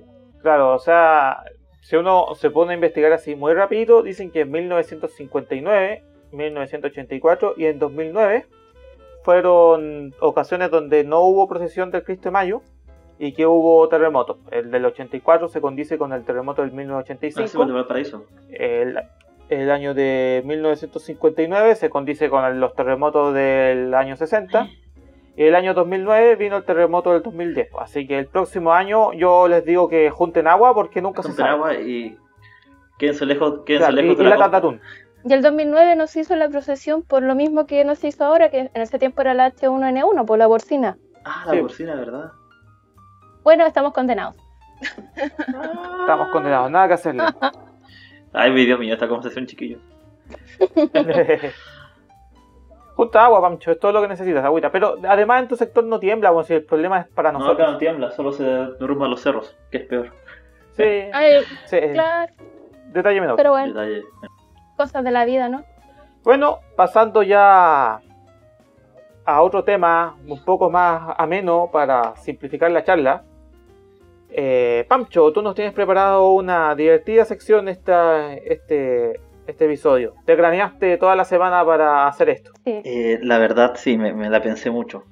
[0.42, 1.44] Claro, o sea,
[1.80, 7.66] si uno se pone a investigar así muy rapidito, dicen que en 1959, 1984 y
[7.66, 8.46] en 2009
[9.32, 12.62] fueron ocasiones donde no hubo procesión del Cristo de Mayo
[13.18, 14.38] y que hubo terremotos.
[14.50, 18.24] El del 84 se condice con el terremoto del Ah, sí, 1985.
[19.50, 24.66] el año de 1959 se condice con los terremotos del año 60.
[25.36, 27.68] Y el año 2009 vino el terremoto del 2010.
[27.78, 31.44] Así que el próximo año yo les digo que junten agua porque nunca se Junten
[31.44, 31.54] sabe.
[31.54, 32.16] agua y
[32.98, 34.60] quédense lejos, quédense lejos y de la costa.
[35.24, 38.24] Y el 2009 no se hizo la procesión por lo mismo que no se hizo
[38.24, 40.96] ahora, que en ese tiempo era la H1N1, por la porcina.
[41.24, 41.60] Ah, la Sí.
[41.60, 42.30] porcina, ¿verdad?
[43.42, 44.36] Bueno, estamos condenados.
[46.00, 47.24] Estamos condenados, nada que hacerle.
[48.32, 49.80] Ay, mi Dios mío, esta conversación, chiquillos.
[52.94, 54.72] Junta agua, Pancho, es todo lo que necesitas, agüita.
[54.72, 57.44] Pero además en tu sector no tiembla, bueno, si el problema es para No, acá
[57.46, 57.72] nosotros.
[57.72, 60.10] no tiembla, solo se derrumban los cerros, que es peor.
[60.76, 62.32] Sí, Ay, sí, claro,
[62.92, 63.36] detalle menor.
[63.36, 64.02] pero bueno, Detalle.
[64.78, 65.64] Cosas de la vida, ¿no?
[66.24, 68.00] Bueno, pasando ya
[69.24, 73.24] a otro tema un poco más ameno para simplificar la charla.
[74.30, 80.14] Eh, Pancho, tú nos tienes preparado una divertida sección esta, este, este episodio.
[80.24, 82.52] Te craneaste toda la semana para hacer esto.
[82.64, 82.80] Sí.
[82.84, 85.04] Eh, la verdad, sí, me, me la pensé mucho.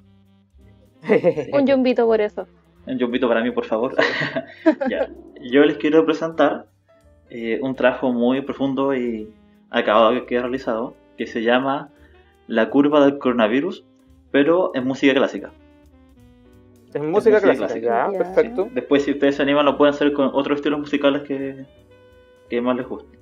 [1.53, 2.47] Un yumbito por eso.
[2.87, 3.95] Un jumpito para mí, por favor.
[4.89, 5.09] Ya.
[5.41, 6.67] Yo les quiero presentar
[7.31, 9.35] eh, un trabajo muy profundo y
[9.71, 11.93] acabado que he realizado, que se llama
[12.47, 13.85] La curva del coronavirus,
[14.31, 15.53] pero en música clásica.
[16.95, 18.11] Es música música clásica, clásica.
[18.11, 18.69] ya, perfecto.
[18.73, 21.67] Después, si ustedes se animan, lo pueden hacer con otros estilos musicales que,
[22.49, 23.19] que más les gusten.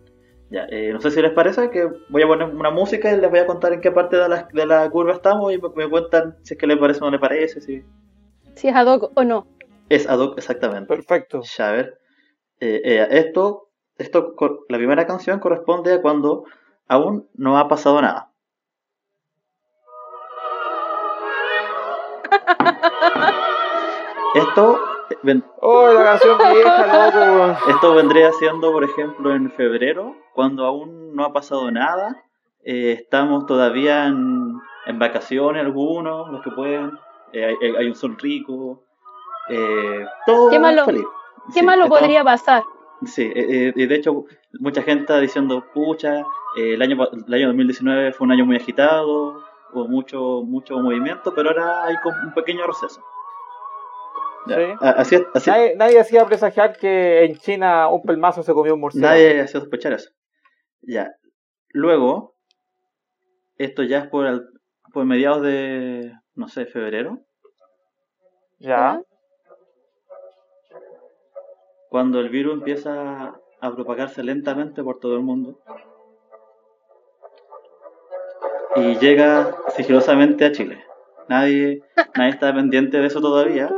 [0.51, 3.31] Ya, eh, no sé si les parece que voy a poner una música y les
[3.31, 5.89] voy a contar en qué parte de la, de la curva estamos y me, me
[5.89, 7.83] cuentan si es que les parece o no les parece, si
[8.55, 9.47] Si es ad hoc o no.
[9.89, 10.87] es ad hoc exactamente.
[10.87, 11.43] Perfecto.
[11.43, 11.99] Ya, a ver.
[12.61, 14.35] Eh, eh, esto, esto,
[14.69, 16.45] la primera canción corresponde a cuando
[16.89, 18.31] aún no ha pasado nada.
[24.35, 24.81] Esto,
[25.11, 26.87] eh, ven- Oh, la canción vieja,
[27.57, 27.71] loco.
[27.71, 32.23] esto vendría siendo, por ejemplo, en febrero, cuando aún no ha pasado nada.
[32.65, 36.93] Eh, estamos todavía en, en vacaciones algunos, los que pueden.
[37.33, 38.83] Eh, hay, hay- hay un sol rico.
[39.49, 41.05] Eh, todo Qué malo- feliz.
[41.53, 42.63] ¿Qué Sí, malo estamos- podría pasar?
[43.07, 44.25] Sí, eh, eh, y de hecho
[44.61, 46.21] mucha gente está diciendo, pucha,
[46.57, 51.35] eh, el, año, el año 2019 fue un año muy agitado, hubo mucho, mucho movimiento,
[51.35, 53.03] pero ahora hay como un pequeño receso.
[54.47, 54.53] Sí.
[54.81, 59.13] Así, así Nadie, nadie hacía presagiar que en China un pelmazo se comió un murciélago.
[59.15, 60.11] nadie hacía sospechar eso.
[60.83, 61.11] Ya,
[61.71, 62.37] luego,
[63.57, 64.47] esto ya es por, el-
[64.93, 67.21] por mediados de, no sé, febrero,
[68.59, 69.01] Ya.
[71.95, 75.61] Cuando el virus empieza a propagarse lentamente por todo el mundo
[78.75, 80.83] y llega sigilosamente a Chile.
[81.29, 81.85] Nadie,
[82.17, 83.73] nadie está pendiente de eso todavía.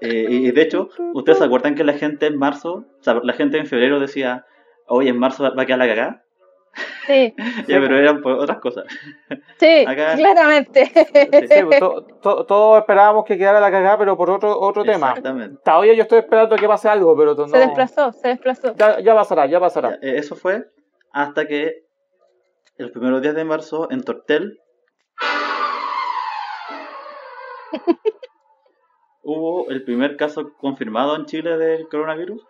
[0.00, 3.34] Eh, y de hecho, ¿ustedes se acuerdan que la gente en marzo, o sea, la
[3.34, 4.44] gente en febrero decía,
[4.88, 6.24] oye, en marzo va a quedar la cagada?
[7.06, 7.34] Sí,
[7.68, 8.84] Ya, pero eran por otras cosas.
[9.58, 10.86] sí, Acá- claramente.
[10.86, 15.08] Sí, pues, to- to- todos esperábamos que quedara la cagada, pero por otro, otro tema.
[15.10, 15.60] Exactamente.
[15.64, 17.48] Todavía yo estoy esperando que pase algo, pero no.
[17.48, 18.74] Se desplazó, se desplazó.
[18.76, 19.98] Ya, ya pasará, ya pasará.
[20.00, 20.64] Ya, eh, eso fue
[21.12, 21.84] hasta que
[22.76, 24.58] los primeros días de marzo en Tortel
[29.22, 32.42] hubo el primer caso confirmado en Chile del coronavirus,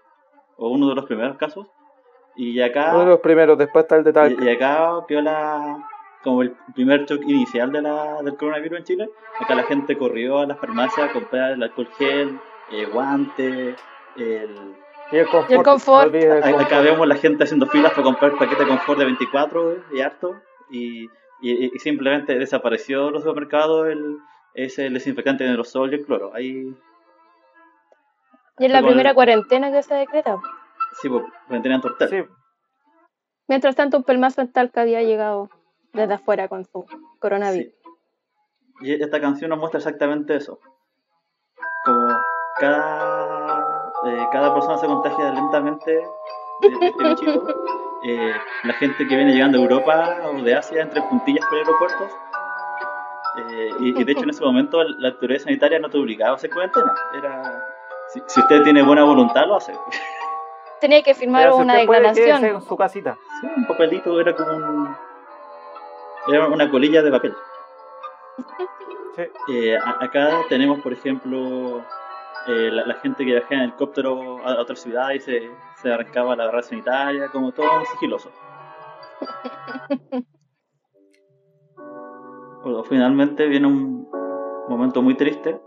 [0.57, 1.67] o uno de los primeros casos,
[2.37, 4.43] y acá, Uno de los primeros, después está el de Talca.
[4.43, 5.79] y, y acá quedó la,
[6.23, 9.11] como el primer shock inicial de la, del coronavirus en Chile.
[9.41, 12.39] Acá la gente corrió a las farmacias a comprar el alcohol gel,
[12.73, 13.77] eh, guantes,
[14.17, 14.75] el,
[15.13, 15.51] Y el confort.
[15.51, 16.15] Y el confort.
[16.15, 16.55] el.
[16.61, 20.37] Acá vemos la gente haciendo filas para comprar paquete de confort de 24 y harto.
[20.71, 21.05] Y,
[21.43, 24.19] y- y simplemente desapareció de los supermercados el,
[24.55, 26.33] ese el desinfectante de aerosol y el cloro.
[26.35, 26.75] Ahí
[28.59, 30.37] Y es la primera cuarentena que se decreta.
[30.93, 32.09] Sí, pues, cuarentena en Tortel.
[32.09, 32.25] Sí.
[33.49, 35.49] Mientras tanto, un pelmazo en Talca había llegado
[35.93, 36.85] desde afuera con su
[37.19, 37.73] coronavirus.
[37.73, 37.81] Sí.
[38.83, 40.59] Y esta canción nos muestra exactamente eso.
[41.85, 42.09] Como
[42.59, 47.47] cada, eh, cada persona se contagia lentamente de, de este bichito.
[48.03, 48.33] Eh,
[48.65, 52.11] la gente que viene llegando a Europa o de Asia entre puntillas por aeropuertos.
[53.37, 56.37] Eh, y, y de hecho en ese momento la autoridad sanitaria no te obligaba a
[56.37, 56.95] hacer cuarentena.
[57.13, 57.63] Era,
[58.09, 59.75] si, si usted tiene buena voluntad lo hace.
[60.81, 62.45] Tenía que firmar Pero una puede, declaración.
[62.45, 63.17] en su casita.
[63.41, 64.97] Sí, un papelito era como un...
[66.29, 67.35] Era una colilla de papel.
[69.17, 69.23] Sí.
[69.49, 71.79] Eh, a- acá tenemos, por ejemplo,
[72.47, 75.51] eh, la, la gente que viaja en helicóptero a, a otra ciudad y se,
[75.83, 78.31] se arrancaba la barrera sanitaria, como todo sigiloso.
[82.63, 84.07] Bueno, finalmente viene un
[84.69, 85.59] momento muy triste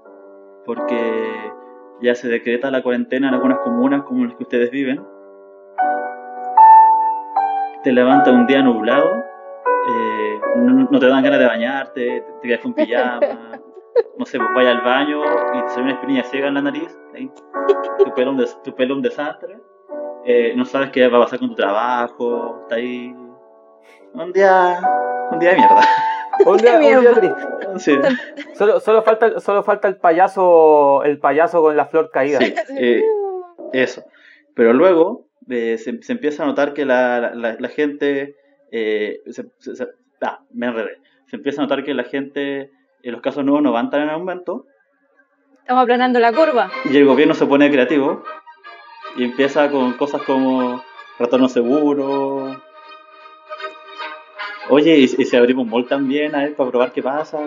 [0.65, 1.52] porque
[2.01, 5.03] ya se decreta la cuarentena en algunas comunas como las que ustedes viven.
[7.84, 9.23] Te levanta un día nublado,
[9.88, 13.19] eh, no, no te dan ganas de bañarte, te, quedas con pijama,
[14.17, 15.21] no sé, pues vaya al baño
[15.53, 16.97] y te sale una espinilla ciega en la nariz,
[17.97, 19.60] tu, pelo un tu pelo un desastre,
[20.25, 23.13] eh, no sabes qué va a pasar con tu trabajo, está ahí.
[24.13, 24.79] Un día,
[25.32, 25.82] un día de mierda.
[26.45, 27.36] Un día, un día.
[27.77, 27.97] Sí,
[28.53, 32.39] Solo, solo falta, solo falta el payaso, el payaso con la flor caída.
[32.39, 33.03] sí, eh,
[33.73, 34.03] eso.
[34.56, 38.36] Pero luego eh, se, se empieza a notar que la, la, la gente.
[38.71, 39.88] eh, se, se- se-
[40.21, 40.97] ah, me enredé.
[41.27, 42.69] Se empieza a notar que la gente.
[43.01, 44.65] eh, los casos nuevos no van tan en aumento.
[45.62, 46.69] Estamos aplanando la curva.
[46.86, 48.23] Y el gobierno se pone creativo.
[49.15, 50.84] Y empieza con cosas como
[51.17, 52.62] retorno seguro.
[54.69, 57.39] Oye, ¿y, y si abrimos mall también a ver, para probar qué pasa?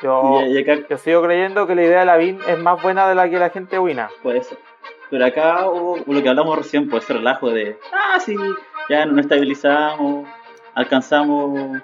[0.00, 2.80] Yo, Y, y acá yo sigo creyendo que la idea de la BIN es más
[2.80, 4.10] buena de la que la gente opina.
[4.22, 4.58] Puede ser.
[5.10, 8.36] Pero acá hubo lo que hablamos recién, pues ese relajo de, ah, sí,
[8.88, 10.28] ya nos estabilizamos,
[10.74, 11.80] alcanzamos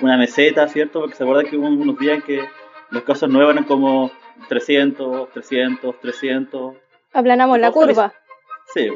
[0.00, 1.00] una meseta, ¿cierto?
[1.00, 2.48] Porque se acuerda que hubo unos días en que
[2.90, 4.10] los casos nuevos eran como
[4.48, 6.74] 300, 300, 300.
[7.12, 8.12] Aplanamos la curva.
[8.72, 8.90] Sí,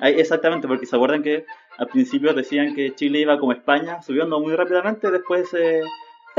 [0.00, 1.46] exactamente, porque se acuerdan que
[1.78, 5.80] al principio decían que Chile iba como España, subiendo muy rápidamente, después eh,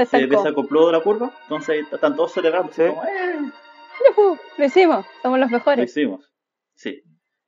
[0.06, 2.84] Se desacopló de la curva, entonces ahí están todos celebrando, Sí.
[2.88, 3.52] como, "Eh,
[4.58, 5.06] Lo hicimos.
[5.21, 5.89] Somos los Lo mejores.
[5.89, 6.32] hicimos.
[6.75, 7.04] Sí.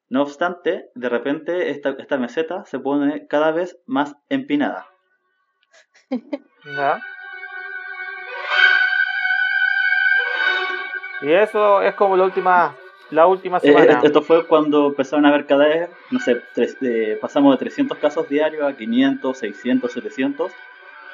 [0.10, 4.86] No obstante, de repente esta, esta meseta se pone cada vez más empinada.
[6.66, 7.02] ¿Ya?
[11.22, 12.76] Y eso es como la última,
[13.12, 14.00] la última Eh, semana.
[14.04, 17.98] esto fue cuando empezaron a haber cada vez, no sé, tres- eh, pasamos de 300
[17.98, 20.52] casos diarios a 500, 600, 700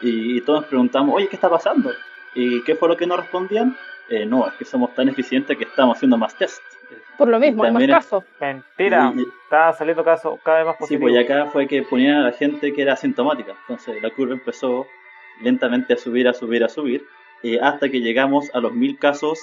[0.01, 1.91] y, y todos nos preguntamos, oye, ¿qué está pasando?
[2.35, 3.75] ¿Y qué fue lo que nos respondían?
[4.09, 6.61] Eh, no, es que somos tan eficientes que estamos haciendo más test.
[7.17, 8.23] Por lo mismo, hay más casos.
[8.39, 9.11] Mentira.
[9.15, 11.01] Y- y- Está saliendo casos cada vez más Sí, positivos.
[11.11, 13.53] pues y acá fue que ponían a la gente que era asintomática.
[13.61, 14.85] Entonces la curva empezó
[15.41, 17.05] lentamente a subir, a subir, a subir,
[17.43, 19.39] eh, hasta que llegamos a los mil casos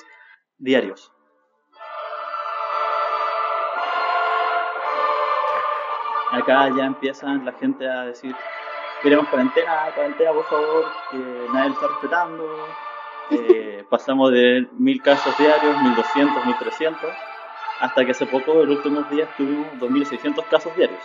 [0.59, 1.11] diarios.
[6.35, 8.35] Acá ya empiezan la gente a decir,
[9.03, 11.17] queremos cuarentena, cuarentena por favor, que
[11.53, 12.45] nadie lo está respetando.
[13.31, 17.11] Eh, pasamos de mil casos diarios, 1200, 1300,
[17.81, 21.01] hasta que hace poco, en los últimos días, tuvimos 2600 casos diarios.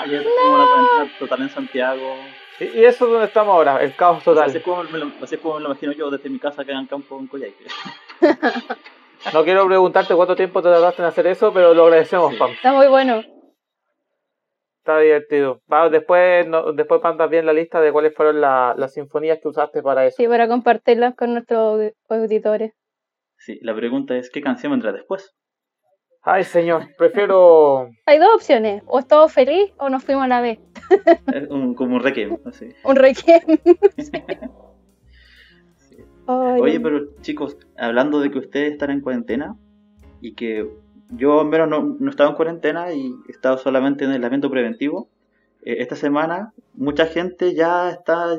[0.00, 2.16] Ayer tuvimos una cuarentena total en Santiago.
[2.60, 4.44] Y, y eso es donde estamos ahora, el caos total.
[4.48, 6.62] Así es como me lo, así es como me lo imagino yo desde mi casa
[6.62, 7.64] acá en el campo en Coyhaique.
[9.32, 12.38] No quiero preguntarte cuánto tiempo te tardaste en hacer eso, pero lo agradecemos, Sí.
[12.38, 12.50] Pam.
[12.50, 13.22] Está muy bueno.
[14.80, 15.62] Está divertido.
[15.72, 19.48] Va, después, no, después mandas bien la lista de cuáles fueron la- las sinfonías que
[19.48, 20.16] usaste para eso.
[20.18, 22.74] Sí, para compartirlas con nuestros audi- auditores.
[23.38, 25.34] Sí, la pregunta es, ¿qué canción vendrá después?
[26.24, 27.90] Ay, señor, prefiero.
[28.06, 28.82] Hay dos opciones.
[28.86, 30.58] O estamos feliz o nos fuimos a la vez.
[31.50, 32.68] Un- como un requiem, así.
[32.84, 33.42] Un requiem.
[36.26, 39.56] Ay, Oye, pero chicos, hablando de que ustedes están en cuarentena
[40.22, 40.70] y que
[41.10, 44.50] yo al menos no, no he estado en cuarentena y he estado solamente en aislamiento
[44.50, 45.10] preventivo,
[45.62, 48.36] eh, esta semana mucha gente ya está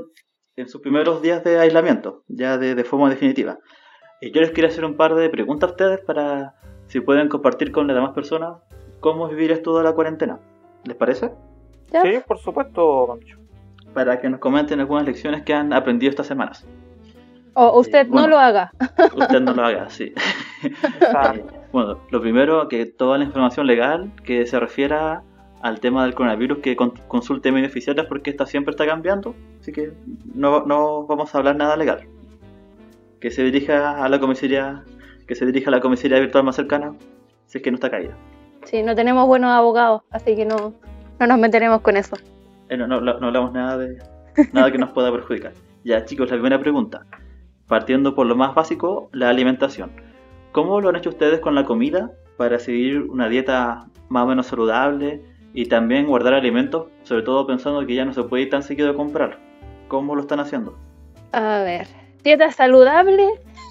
[0.56, 3.60] en sus primeros días de aislamiento, ya de, de forma definitiva.
[4.20, 6.56] Y yo les quiero hacer un par de preguntas a ustedes para
[6.88, 8.58] si pueden compartir con las demás personas
[9.00, 10.40] cómo vivir esto de la cuarentena.
[10.84, 11.32] ¿Les parece?
[11.92, 12.02] ¿Ya?
[12.04, 13.38] Sí, por supuesto, Pancho.
[13.94, 16.66] Para que nos comenten algunas lecciones que han aprendido estas semanas.
[17.54, 18.28] O usted Eh, bueno.
[18.28, 18.72] no lo haga.
[19.16, 20.14] Usted no lo haga, sí.
[21.72, 25.24] Bueno, lo primero, que toda la información legal que se refiera
[25.62, 29.72] al tema del coronavirus que con- consulte medios oficiales porque esta siempre está cambiando, así
[29.74, 29.92] que
[30.34, 32.08] no, no vamos a hablar nada legal.
[33.20, 34.84] Que se dirija a la comisaría,
[35.28, 36.94] que se dirija a la comisaría virtual más cercana,
[37.48, 38.16] si es que no está caída.
[38.66, 40.74] Sí, no tenemos buenos abogados, así que no,
[41.20, 42.16] no nos meteremos con eso.
[42.70, 43.98] Eh, no, no- no hablamos nada de
[44.54, 45.54] nada que nos pueda perjudicar.
[45.86, 47.06] Ya, chicos, la primera pregunta.
[47.68, 49.92] Partiendo por lo más básico, la alimentación.
[50.52, 54.48] ¿Cómo lo han hecho ustedes con la comida para seguir una dieta más o menos
[54.48, 55.22] saludable
[55.54, 58.90] y también guardar alimentos, sobre todo pensando que ya no se puede ir tan seguido
[58.90, 59.38] a comprar?
[59.90, 60.76] ¿Cómo lo están haciendo?
[61.34, 61.86] A ver,
[62.24, 63.28] dieta saludable.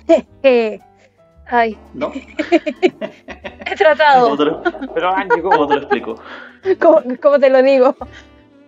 [1.46, 2.10] Ay, ¿No?
[3.66, 4.24] he tratado.
[4.24, 4.62] ¿Cómo te lo,
[4.94, 6.14] Pero Angie, cómo te lo explico?
[6.80, 7.94] ¿Cómo, cómo te lo digo?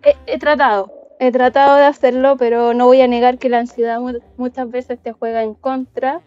[0.03, 3.99] He, he tratado, he tratado de hacerlo, pero no voy a negar que la ansiedad
[4.01, 6.21] mu- muchas veces te juega en contra.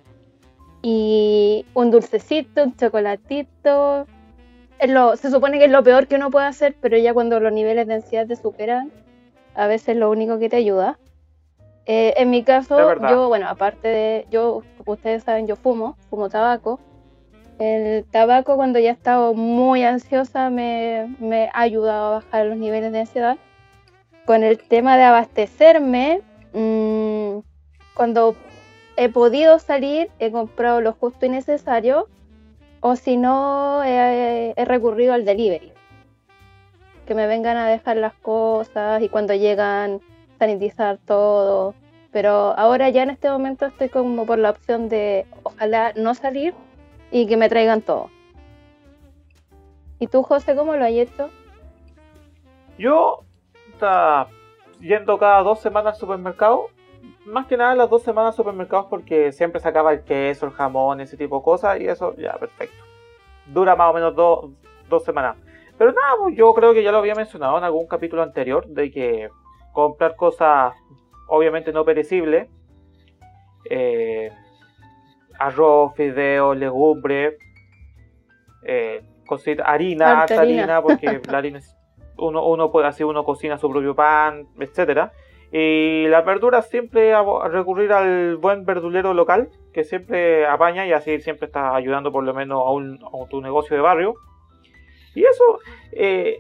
[0.82, 4.08] Y un dulcecito, un chocolatito,
[4.80, 7.40] es lo, se supone que es lo peor que uno puede hacer, pero ya cuando
[7.42, 8.90] los niveles de ansiedad te superan,
[9.56, 10.98] a veces es lo único que te ayuda.
[11.92, 12.78] Eh, en mi caso,
[13.10, 16.80] yo, bueno, aparte de, yo, como ustedes saben, yo fumo, fumo tabaco.
[17.58, 22.58] El tabaco cuando ya he estado muy ansiosa me, me ha ayudado a bajar los
[22.58, 23.38] niveles de ansiedad.
[24.28, 26.22] Con el tema de abastecerme,
[26.54, 27.40] mm,
[27.96, 28.36] cuando
[28.96, 32.08] he podido salir he comprado lo justo y necesario
[32.82, 35.74] o si no he, he recurrido al delivery.
[37.08, 40.02] Que me vengan a dejar las cosas y cuando llegan
[40.40, 41.76] sanitizar todo.
[42.12, 46.56] Pero ahora ya en este momento estoy como por la opción de ojalá no salir
[47.12, 48.10] y que me traigan todo.
[50.00, 51.30] ¿Y tú, José, cómo lo has hecho?
[52.78, 53.20] Yo
[53.74, 54.28] está
[54.80, 56.68] yendo cada dos semanas al supermercado.
[57.26, 61.02] Más que nada las dos semanas al supermercado porque siempre sacaba el queso, el jamón,
[61.02, 62.84] ese tipo de cosas y eso ya perfecto.
[63.46, 64.52] Dura más o menos dos,
[64.90, 65.38] dos semanas.
[65.78, 68.92] Pero nada, pues, yo creo que ya lo había mencionado en algún capítulo anterior de
[68.92, 69.30] que
[69.74, 70.74] comprar cosas
[71.28, 72.50] obviamente no perecibles,
[73.70, 74.32] eh,
[75.38, 77.36] arroz, fideos, legumbres,
[78.64, 80.82] eh, cosita- harina, Harta harina.
[80.82, 81.76] porque la harina es-
[82.18, 85.12] uno, uno puede así uno cocina su propio pan, etcétera.
[85.52, 91.20] Y las verduras siempre a recurrir al buen verdulero local, que siempre apaña y así
[91.22, 94.16] siempre está ayudando por lo menos a, un, a tu negocio de barrio.
[95.16, 95.60] Y eso,
[95.94, 96.40] eh,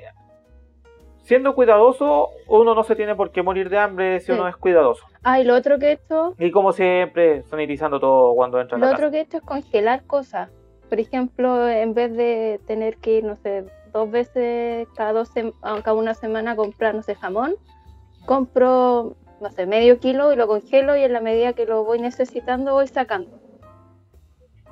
[1.30, 4.32] siendo cuidadoso, uno no se tiene por qué morir de hambre si Sí.
[4.32, 5.06] uno es cuidadoso.
[5.22, 8.80] Ah, y lo otro que he hecho, Y como siempre, sanitizando todo cuando entra a
[8.80, 9.12] lo la otro casa.
[9.12, 10.50] que he hecho es congelar cosas.
[10.90, 13.64] Por ejemplo, en vez de tener que ir, no sé,
[13.94, 17.54] dos veces cada, dos sem- ah, cada una semana a comprar, no sé, jamón,
[18.26, 22.00] compro, no sé, medio kilo y lo congelo y en la medida que lo voy
[22.00, 23.38] necesitando voy sacando.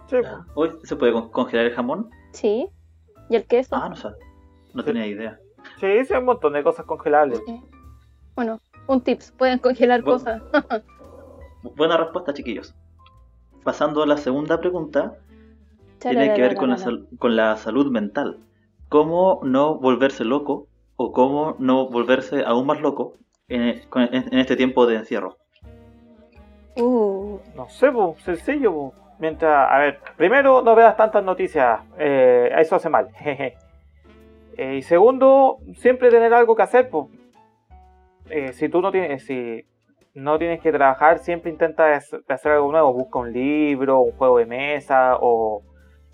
[0.09, 0.39] Sí, Ya.
[0.55, 2.09] ¿Hoy se puede con- congelar el jamón?
[2.31, 2.67] Sí.
[3.29, 3.75] ¿Y el queso?
[3.75, 4.07] Ah, no sé.
[4.73, 5.37] No tenía idea.
[5.79, 7.41] Sí, sí, hay un montón de cosas congelables.
[7.45, 7.61] Sí.
[8.35, 10.41] Bueno, un tips, pueden congelar Bu- cosas.
[11.75, 12.73] Buena respuesta, chiquillos.
[13.63, 15.15] Pasando a la segunda pregunta,
[15.99, 18.39] tiene que ver con la, sal- con la salud mental.
[18.89, 23.13] ¿Cómo no volverse loco o cómo no volverse aún más loco
[23.49, 25.37] en, en- en este tiempo de encierro?
[26.75, 28.91] Uh, No sé, pues, sencillo.
[29.19, 31.81] Mientras, a ver, primero, no veas tantas noticias.
[31.97, 33.09] eh, eso hace mal.
[33.15, 33.57] jeje.
[34.57, 36.89] Eh, y segundo, siempre tener algo que hacer.
[36.89, 37.07] Pues.
[38.57, 39.65] Si tú no tienes, si
[40.13, 42.93] no tienes que trabajar, siempre intenta hacer algo nuevo.
[42.93, 45.61] Busca un libro, un juego de mesa o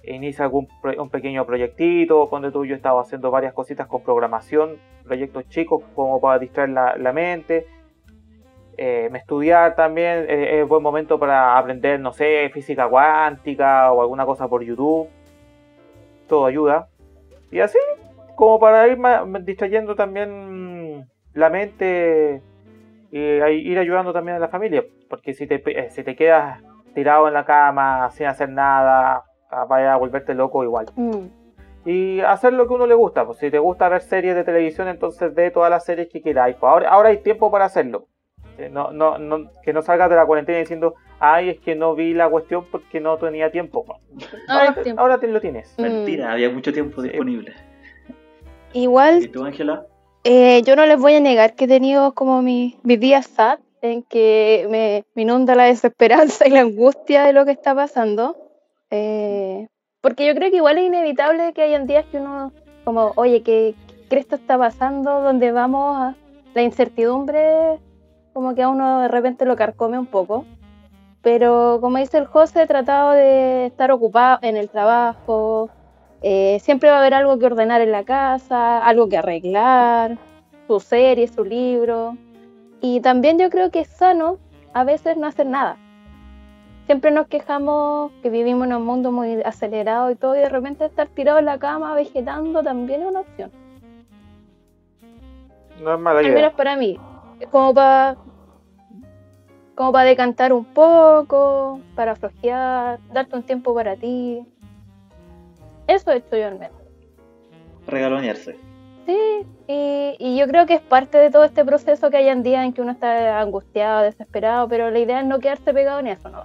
[0.04, 0.68] inicia algún
[0.98, 2.30] un pequeño proyectito.
[2.30, 6.98] Cuando tú yo estaba haciendo varias cositas con programación, proyectos chicos como para distraer la,
[6.98, 7.66] la mente.
[8.76, 14.26] Eh, estudiar también eh, es buen momento para aprender, no sé, física cuántica o alguna
[14.26, 15.08] cosa por YouTube.
[16.28, 16.90] Todo ayuda.
[17.52, 17.78] Y así,
[18.36, 18.98] como para ir
[19.42, 22.42] distrayendo también la mente
[23.12, 24.84] y ahí ir ayudando también a la familia.
[25.10, 26.62] Porque si te, eh, si te quedas
[26.96, 30.88] tirado en la cama sin hacer nada, ah, vaya a volverte loco igual.
[30.96, 31.44] mm.
[31.86, 33.26] Y hacer lo que a uno le gusta.
[33.26, 36.56] Pues si te gusta ver series de televisión, entonces ve todas las series que queráis.
[36.56, 38.08] Pues ahora, ahora hay tiempo para hacerlo.
[38.58, 41.94] Eh, No, no, no, que no salgas de la cuarentena diciendo, ay, es que no
[41.94, 43.84] vi la cuestión porque no tenía tiempo.
[43.84, 44.00] Pues,
[44.48, 45.02] Ahora Ahora, es te- tiempo.
[45.02, 45.76] ahora te lo tienes.
[45.78, 45.82] Mm.
[45.82, 47.10] Mentira, había mucho tiempo Sí.
[47.10, 47.54] disponible.
[48.74, 49.86] Igual ¿Y tú, Ángela?
[50.24, 53.60] Eh, yo no les voy a negar que he tenido como mi- mis días sad
[53.82, 58.36] en que me, me inunda la desesperanza y la angustia de lo que está pasando.
[58.90, 59.68] Eh,
[60.02, 62.52] porque yo creo que igual es inevitable que hayan días que uno,
[62.86, 63.76] como, oye, ¿qué,
[64.10, 65.22] qué esto está pasando?
[65.22, 65.98] ¿Dónde vamos?
[65.98, 66.16] A-
[66.54, 67.80] La incertidumbre
[68.34, 70.46] como que a uno de repente lo carcome un poco.
[71.22, 75.70] Pero como dice el José, he tratado de estar ocupado en el trabajo,
[76.24, 80.18] Eh, siempre va a haber algo que ordenar en la casa, algo que arreglar,
[80.68, 82.18] su serie, su libro.
[82.82, 84.38] Y también yo creo que es sano
[84.74, 85.78] a veces no hacer nada.
[86.86, 90.86] Siempre nos quejamos que vivimos en un mundo muy acelerado y todo, y de repente
[90.86, 93.52] estar tirado en la cama vegetando también es una opción.
[95.82, 96.36] No es mala Al idea.
[96.36, 96.98] menos para mí.
[97.52, 98.16] Como para
[99.76, 104.46] como para decantar un poco, para flojear, darte un tiempo para ti.
[105.88, 106.78] Eso he hecho yo al menos.
[107.88, 108.58] Regalonearse.
[109.06, 112.42] Sí, y, y yo creo que es parte de todo este proceso que hay en
[112.42, 116.08] días en que uno está angustiado, desesperado, pero la idea es no quedarse pegado en
[116.08, 116.44] eso, ¿no?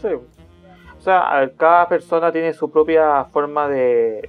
[0.00, 0.08] Sí.
[0.08, 4.28] O sea, a ver, cada persona tiene su propia forma de,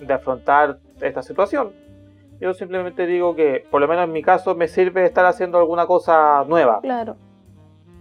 [0.00, 1.72] de afrontar esta situación.
[2.40, 5.86] Yo simplemente digo que, por lo menos en mi caso, me sirve estar haciendo alguna
[5.86, 6.80] cosa nueva.
[6.80, 7.16] Claro.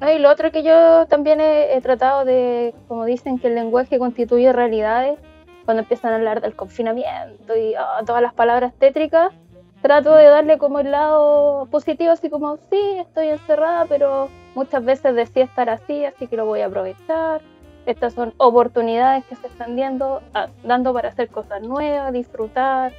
[0.01, 3.97] Ah, y lo otro que yo también he, tratado de, como dicen, que el lenguaje
[3.97, 5.17] constituye realidades,
[5.63, 9.33] cuando empiezan a hablar del confinamiento y ah, todas las palabras tétricas,
[9.81, 15.15] trato de darle como el lado positivo, así como, sí, estoy encerrada, pero muchas veces
[15.15, 17.41] decía estar así, así que lo voy a aprovechar.
[17.85, 22.93] Estas son oportunidades que se están dando, ah, dando para hacer cosas nuevas, disfrutar,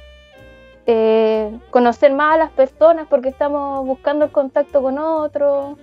[0.85, 5.77] eh, conocer más a las personas porque estamos buscando el contacto con otros.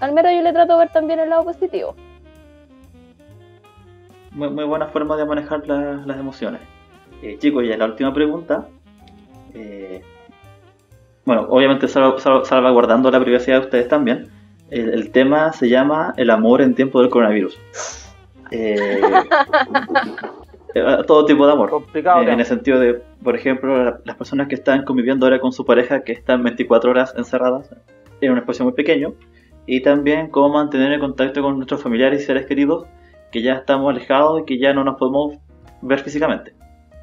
[0.00, 1.94] Al menos yo le trato de ver también el lado positivo.
[4.32, 6.60] Muy, muy buena forma de manejar la- las emociones.
[7.22, 8.66] Eh, chicos, ya la última pregunta.
[9.54, 10.02] Eh,
[11.24, 14.28] bueno, obviamente salva- salva- salvaguardando la privacidad de ustedes también.
[14.70, 17.58] El, el tema se llama El amor en tiempo del coronavirus.
[18.52, 19.00] Eh,
[20.74, 21.70] eh, todo tipo de amor.
[21.70, 22.22] Complicado.
[22.22, 25.52] Eh, en el sentido de, por ejemplo, la- las personas que están conviviendo ahora con
[25.52, 27.68] su pareja, que están 24 horas encerradas
[28.20, 29.12] en un espacio muy pequeño,
[29.66, 32.86] y también cómo mantener el contacto con nuestros familiares y seres queridos
[33.30, 35.38] que ya estamos alejados y que ya no nos podemos
[35.82, 36.54] ver físicamente.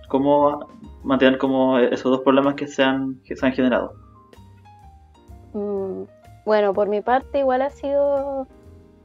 [0.10, 0.68] Cómo
[1.04, 3.94] mantener como esos dos problemas que se han, que se han generado.
[5.54, 6.04] Mm,
[6.46, 8.48] Bueno, por mi parte igual ha sido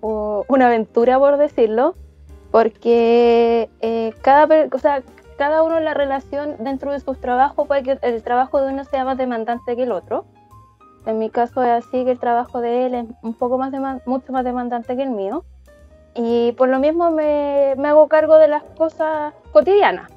[0.00, 1.94] una aventura, por decirlo,
[2.50, 5.02] porque eh, cada, o sea,
[5.38, 9.04] cada uno la relación dentro de sus trabajos puede que el trabajo de uno sea
[9.04, 10.24] más demandante que el otro.
[11.06, 13.72] En mi caso es así que el trabajo de él es un poco más
[14.06, 15.44] mucho más demandante que el mío.
[16.14, 20.10] Y por lo mismo me, me hago cargo de las cosas cotidianas.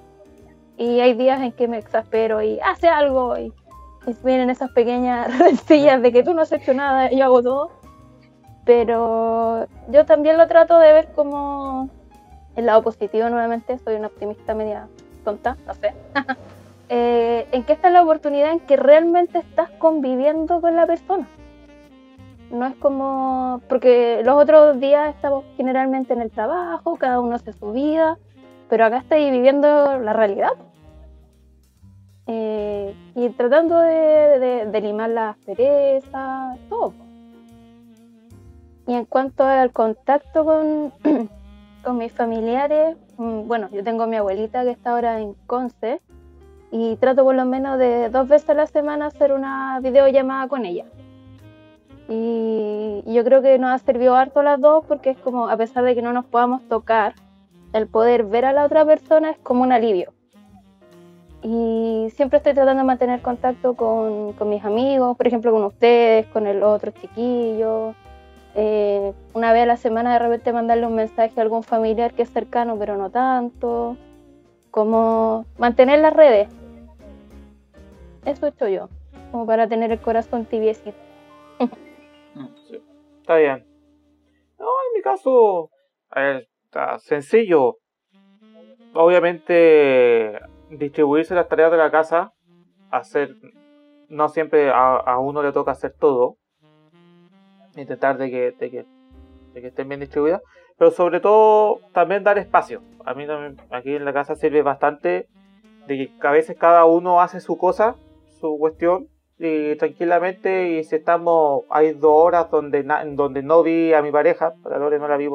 [0.77, 3.53] Y hay días en que me exaspero y hace algo y,
[4.05, 7.71] y vienen esas pequeñas rencillas de que tú no has hecho nada yo hago todo.
[8.65, 11.89] Pero yo también lo trato de ver como
[12.55, 13.77] el lado positivo nuevamente.
[13.79, 14.87] Soy una optimista media
[15.23, 15.93] tonta, no sé.
[16.89, 21.27] Eh, en que esta es la oportunidad en que realmente estás conviviendo con la persona.
[22.51, 27.53] No es como, porque los otros días estamos generalmente en el trabajo, cada uno hace
[27.53, 28.17] su vida,
[28.69, 30.51] pero acá estáis viviendo la realidad.
[32.27, 33.93] Eh, y tratando de,
[34.39, 36.93] de- de limar las perezas, todo.
[38.87, 40.91] Y en cuanto al contacto con,
[41.83, 46.01] con mis familiares, mm, bueno, yo tengo a mi abuelita que está ahora en Conce
[46.77, 50.65] y trato por lo menos de dos veces a la semana hacer una videollamada con
[50.65, 50.83] ella.
[52.09, 55.85] Y yo creo que nos ha servido harto las dos porque es como, a pesar
[55.85, 57.15] de que no nos podamos tocar,
[57.71, 60.11] el poder ver a la otra persona es como un alivio.
[61.43, 66.25] Y siempre estoy tratando de mantener contacto con, con mis amigos, por ejemplo con ustedes,
[66.27, 67.95] con el otro chiquillo.
[68.53, 72.23] Eh, una vez a la semana de repente mandarle un mensaje a algún familiar que
[72.23, 73.95] es cercano pero no tanto.
[74.71, 76.49] Como mantener las redes.
[78.25, 78.89] Eso he hecho yo,
[79.31, 80.97] como para tener el corazón tibiecito.
[83.21, 83.65] Está bien.
[84.59, 85.69] No, en mi caso,
[86.13, 87.77] ver, está sencillo.
[88.93, 92.31] Obviamente, distribuirse las tareas de la casa,
[92.91, 93.35] hacer,
[94.09, 96.37] no siempre a, a uno le toca hacer todo,
[97.75, 98.85] intentar de que, de que,
[99.53, 100.41] de que estén bien distribuidas,
[100.77, 102.81] pero sobre todo también dar espacio.
[103.05, 105.27] A mí también, aquí en la casa sirve bastante
[105.87, 107.95] de que a veces cada uno hace su cosa,
[108.57, 114.09] cuestión, y tranquilamente y si estamos hay dos horas donde donde no vi a mi
[114.09, 115.27] pareja para Lore no la vi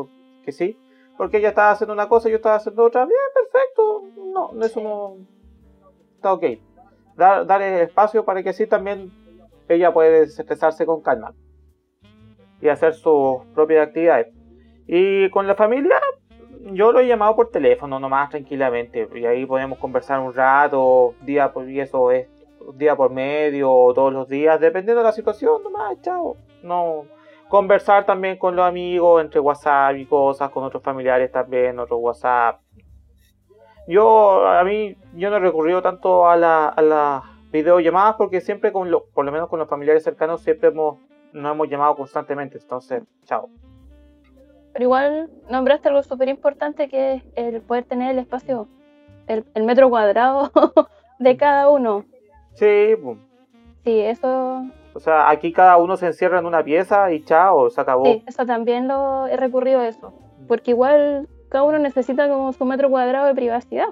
[0.43, 0.79] que sí
[1.19, 4.03] porque ella estaba haciendo una cosa y yo estaba haciendo otra bien perfecto
[4.33, 5.17] no no, eso no
[6.21, 6.45] está ok.
[7.17, 9.11] Dar, dar espacio para que así también
[9.69, 11.35] ella puede desestresarse con calma
[12.61, 14.29] y hacer sus propias actividades.
[14.87, 15.99] Y con la familia
[16.73, 21.53] yo lo he llamado por teléfono nomás tranquilamente y ahí podemos conversar un rato día
[21.53, 22.29] por y eso es
[22.75, 26.37] día por medio o todos los días, dependiendo de la situación, nomás, chao.
[26.63, 27.05] No.
[27.49, 32.61] Conversar también con los amigos, entre WhatsApp y cosas, con otros familiares también, otros WhatsApp.
[33.89, 38.73] Yo, a mí, yo no he recurrido tanto a la, a las videollamadas porque siempre,
[38.73, 40.99] con lo, por lo menos con los familiares cercanos, siempre hemos,
[41.33, 42.59] nos hemos llamado constantemente.
[42.59, 43.49] Entonces, chao.
[44.73, 48.69] Pero igual nombraste algo súper importante que es el poder tener el espacio,
[49.27, 50.53] el, el metro cuadrado
[51.19, 52.05] de cada uno.
[52.61, 53.19] Sí, pues,
[53.85, 57.81] Sí, eso, o sea, aquí cada uno se encierra en una pieza y chao, se
[57.81, 58.05] acabó.
[58.05, 60.13] sí, eso también lo he recurrido a eso.
[60.47, 63.89] Porque igual cada uno necesita como su metro cuadrado de privacidad.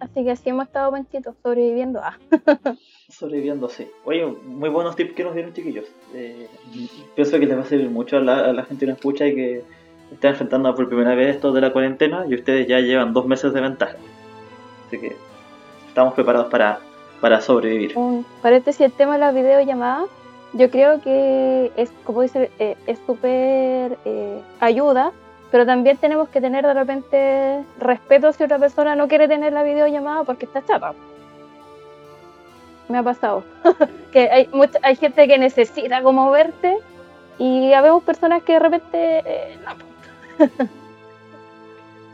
[0.00, 2.00] Así que así hemos estado panchitos, sobreviviendo.
[2.02, 2.16] Ah,
[3.08, 3.88] Sobreviviendo, sí.
[4.04, 5.86] Oye, muy buenos tips que nos dieron, chiquillos.
[6.14, 6.48] Eh,
[7.14, 9.26] pienso que les va a servir mucho a la, a la gente que nos escucha
[9.26, 9.64] y que
[10.12, 13.52] está enfrentando por primera vez esto de la cuarentena y ustedes ya llevan dos meses
[13.52, 13.96] de ventaja.
[14.86, 15.16] Así que
[15.88, 16.80] estamos preparados para,
[17.20, 17.96] para sobrevivir.
[17.96, 20.08] un paréntesis, el tema de las videollamadas,
[20.52, 25.12] yo creo que es, como dice, eh, es súper eh, ayuda,
[25.50, 29.62] pero también tenemos que tener de repente respeto si otra persona no quiere tener la
[29.62, 30.94] videollamada porque está chata.
[32.88, 33.44] Me ha pasado.
[34.12, 36.76] que hay, mucha, hay gente que necesita como verte
[37.38, 40.46] y habemos personas que de repente eh, no.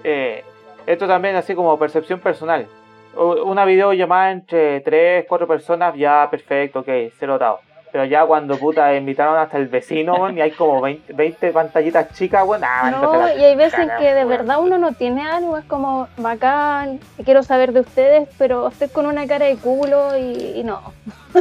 [0.05, 0.43] Eh,
[0.85, 2.67] esto también así como percepción personal.
[3.15, 6.89] Una videollamada entre 3, 4 personas, ya perfecto, ok,
[7.19, 7.61] cero dado.
[7.93, 12.11] Pero ya cuando puta invitaron hasta el vecino, weón, y hay como 20, 20 pantallitas
[12.15, 16.09] chicas, bueno, No, y hay veces que de verdad uno no tiene ánimo, es como
[16.17, 20.81] bacán, quiero saber de ustedes, pero estoy con una cara de culo y, y no.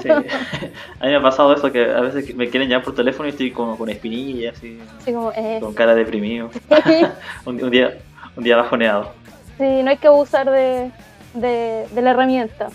[0.02, 0.10] Sí.
[0.10, 3.32] a mí me ha pasado eso, que a veces me quieren llamar por teléfono y
[3.32, 6.50] estoy como con espinillas, así, Así como, eh, con cara deprimido.
[7.46, 7.94] un, un día,
[8.36, 9.14] un día bajoneado.
[9.58, 10.92] sí, no hay que abusar de,
[11.34, 12.70] de, de la herramienta.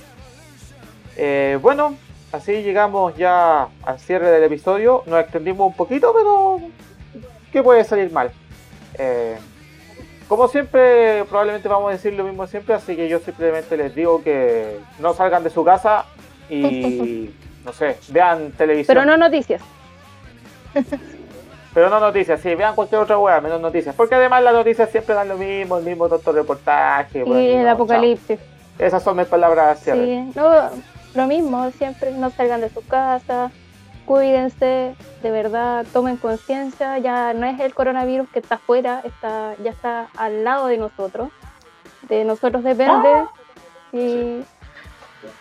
[1.16, 1.96] Eh, bueno,
[2.32, 5.02] así llegamos ya al cierre del episodio.
[5.06, 6.60] Nos extendimos un poquito, pero
[7.52, 8.30] ¿qué puede salir mal?
[8.98, 9.36] Eh,
[10.28, 14.22] como siempre, probablemente vamos a decir lo mismo siempre, así que yo simplemente les digo
[14.22, 16.04] que no salgan de su casa
[16.50, 17.30] y,
[17.64, 18.94] no sé, vean televisión.
[18.94, 19.62] Pero no noticias.
[21.76, 23.94] Pero no noticias, sí, vean cualquier otra wea, menos noticias.
[23.94, 27.18] Porque además las noticias siempre dan lo mismo, el mismo tonto reportaje.
[27.18, 28.38] Y bueno, el no, apocalipsis.
[28.38, 28.86] chao.
[28.86, 30.06] Esas son mis palabras cierre.
[30.06, 30.70] Sí, no,
[31.14, 33.50] lo mismo, siempre no salgan de su casa,
[34.06, 39.72] cuídense, de verdad, tomen conciencia, ya no es el coronavirus que está afuera, está, ya
[39.72, 41.28] está al lado de nosotros,
[42.08, 43.26] de nosotros depende
[43.90, 44.42] si,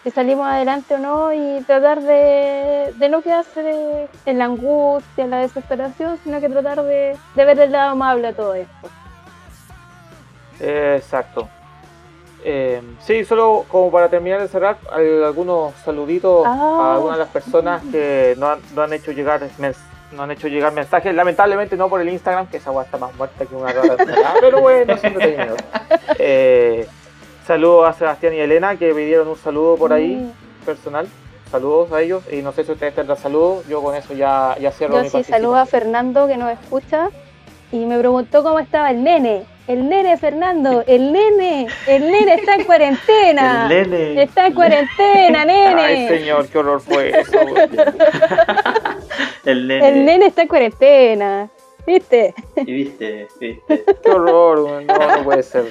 [0.04, 5.32] si salimos adelante o no y tratar de, de no quedarse en la angustia, en
[5.32, 8.90] la desesperación, sino que tratar de, de ver el lado amable a todo esto.
[10.60, 11.50] Exacto.
[12.48, 17.24] Eh, sí, solo como para terminar de cerrar, hay algunos saluditos Ah, a algunas de
[17.24, 19.42] las personas que no han, no han hecho llegar
[20.12, 23.14] no han hecho llegar mensajes, lamentablemente no por el Instagram, que esa agua está más
[23.16, 25.56] muerta que una encerrada, pero bueno, son detalles.
[26.20, 26.88] Eh,
[27.46, 30.66] saludos a Sebastián y Elena que pidieron un saludo por ahí Mm.
[30.66, 31.08] personal.
[31.52, 34.72] Saludos a ellos y no sé si ustedes tendrán saludos, yo con eso ya, ya
[34.72, 35.66] cierro Yo mi sí saludo a.
[35.66, 37.10] Fernando que nos escucha
[37.72, 39.44] y me preguntó cómo estaba el nene.
[39.68, 43.68] El nene, Fernando, el nene, el nene está en cuarentena.
[43.72, 44.22] El nene.
[44.24, 46.08] Está en cuarentena, Ay nene.
[46.08, 47.40] señor, qué horror fue eso.
[49.46, 49.88] El nene.
[49.88, 51.50] El nene está en cuarentena.
[51.88, 52.34] ¿Viste?
[52.58, 53.84] Y viste, viste.
[54.04, 55.66] Qué horror, no, no puede ser.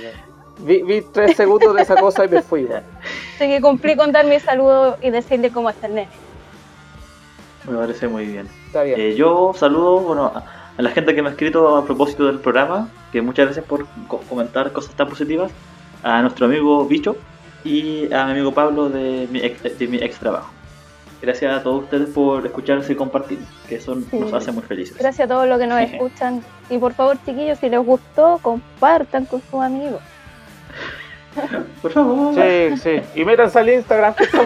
[0.58, 2.66] Vi, vi tres segundos de esa cosa y me fui.
[2.66, 6.08] Así que cumplí con dar mi saludo y decirle cómo está el nene.
[7.68, 8.48] Me parece muy bien.
[8.66, 9.00] Está bien.
[9.00, 10.44] Eh, yo saludo bueno, a,
[10.76, 13.86] a la gente que me ha escrito a propósito del programa, que muchas gracias por
[14.06, 15.50] co- comentar cosas tan positivas,
[16.02, 17.16] a nuestro amigo Bicho
[17.64, 20.50] y a mi amigo Pablo de mi ex, de mi ex trabajo.
[21.22, 24.18] Gracias a todos ustedes por escucharnos y compartir, que eso Sí.
[24.18, 24.98] nos hace muy felices.
[24.98, 26.44] Gracias a todos los que nos escuchan.
[26.68, 30.00] Y por favor, chiquillos, si les gustó, compartan con sus amigos.
[31.82, 32.34] Por favor.
[32.34, 33.02] Sí, sí.
[33.14, 34.40] Y métanse al Instagram que está.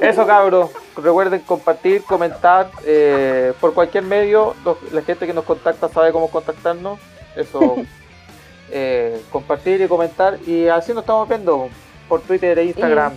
[0.00, 0.70] Eso, cabros.
[0.96, 4.54] Recuerden compartir, comentar eh, por cualquier medio.
[4.64, 6.98] Los- la gente que nos contacta sabe cómo contactarnos.
[7.36, 7.76] Eso.
[8.70, 10.38] eh, compartir y comentar.
[10.46, 11.68] Y así nos estamos viendo
[12.08, 13.14] por Twitter e Instagram.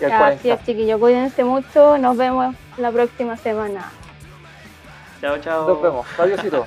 [0.00, 0.54] Y, al Así 40.
[0.54, 1.00] es, chiquillos.
[1.00, 1.98] Cuídense mucho.
[1.98, 3.90] Nos vemos la próxima semana.
[5.20, 5.68] Chao, chao.
[5.68, 6.06] Nos vemos.
[6.18, 6.66] Adiósito.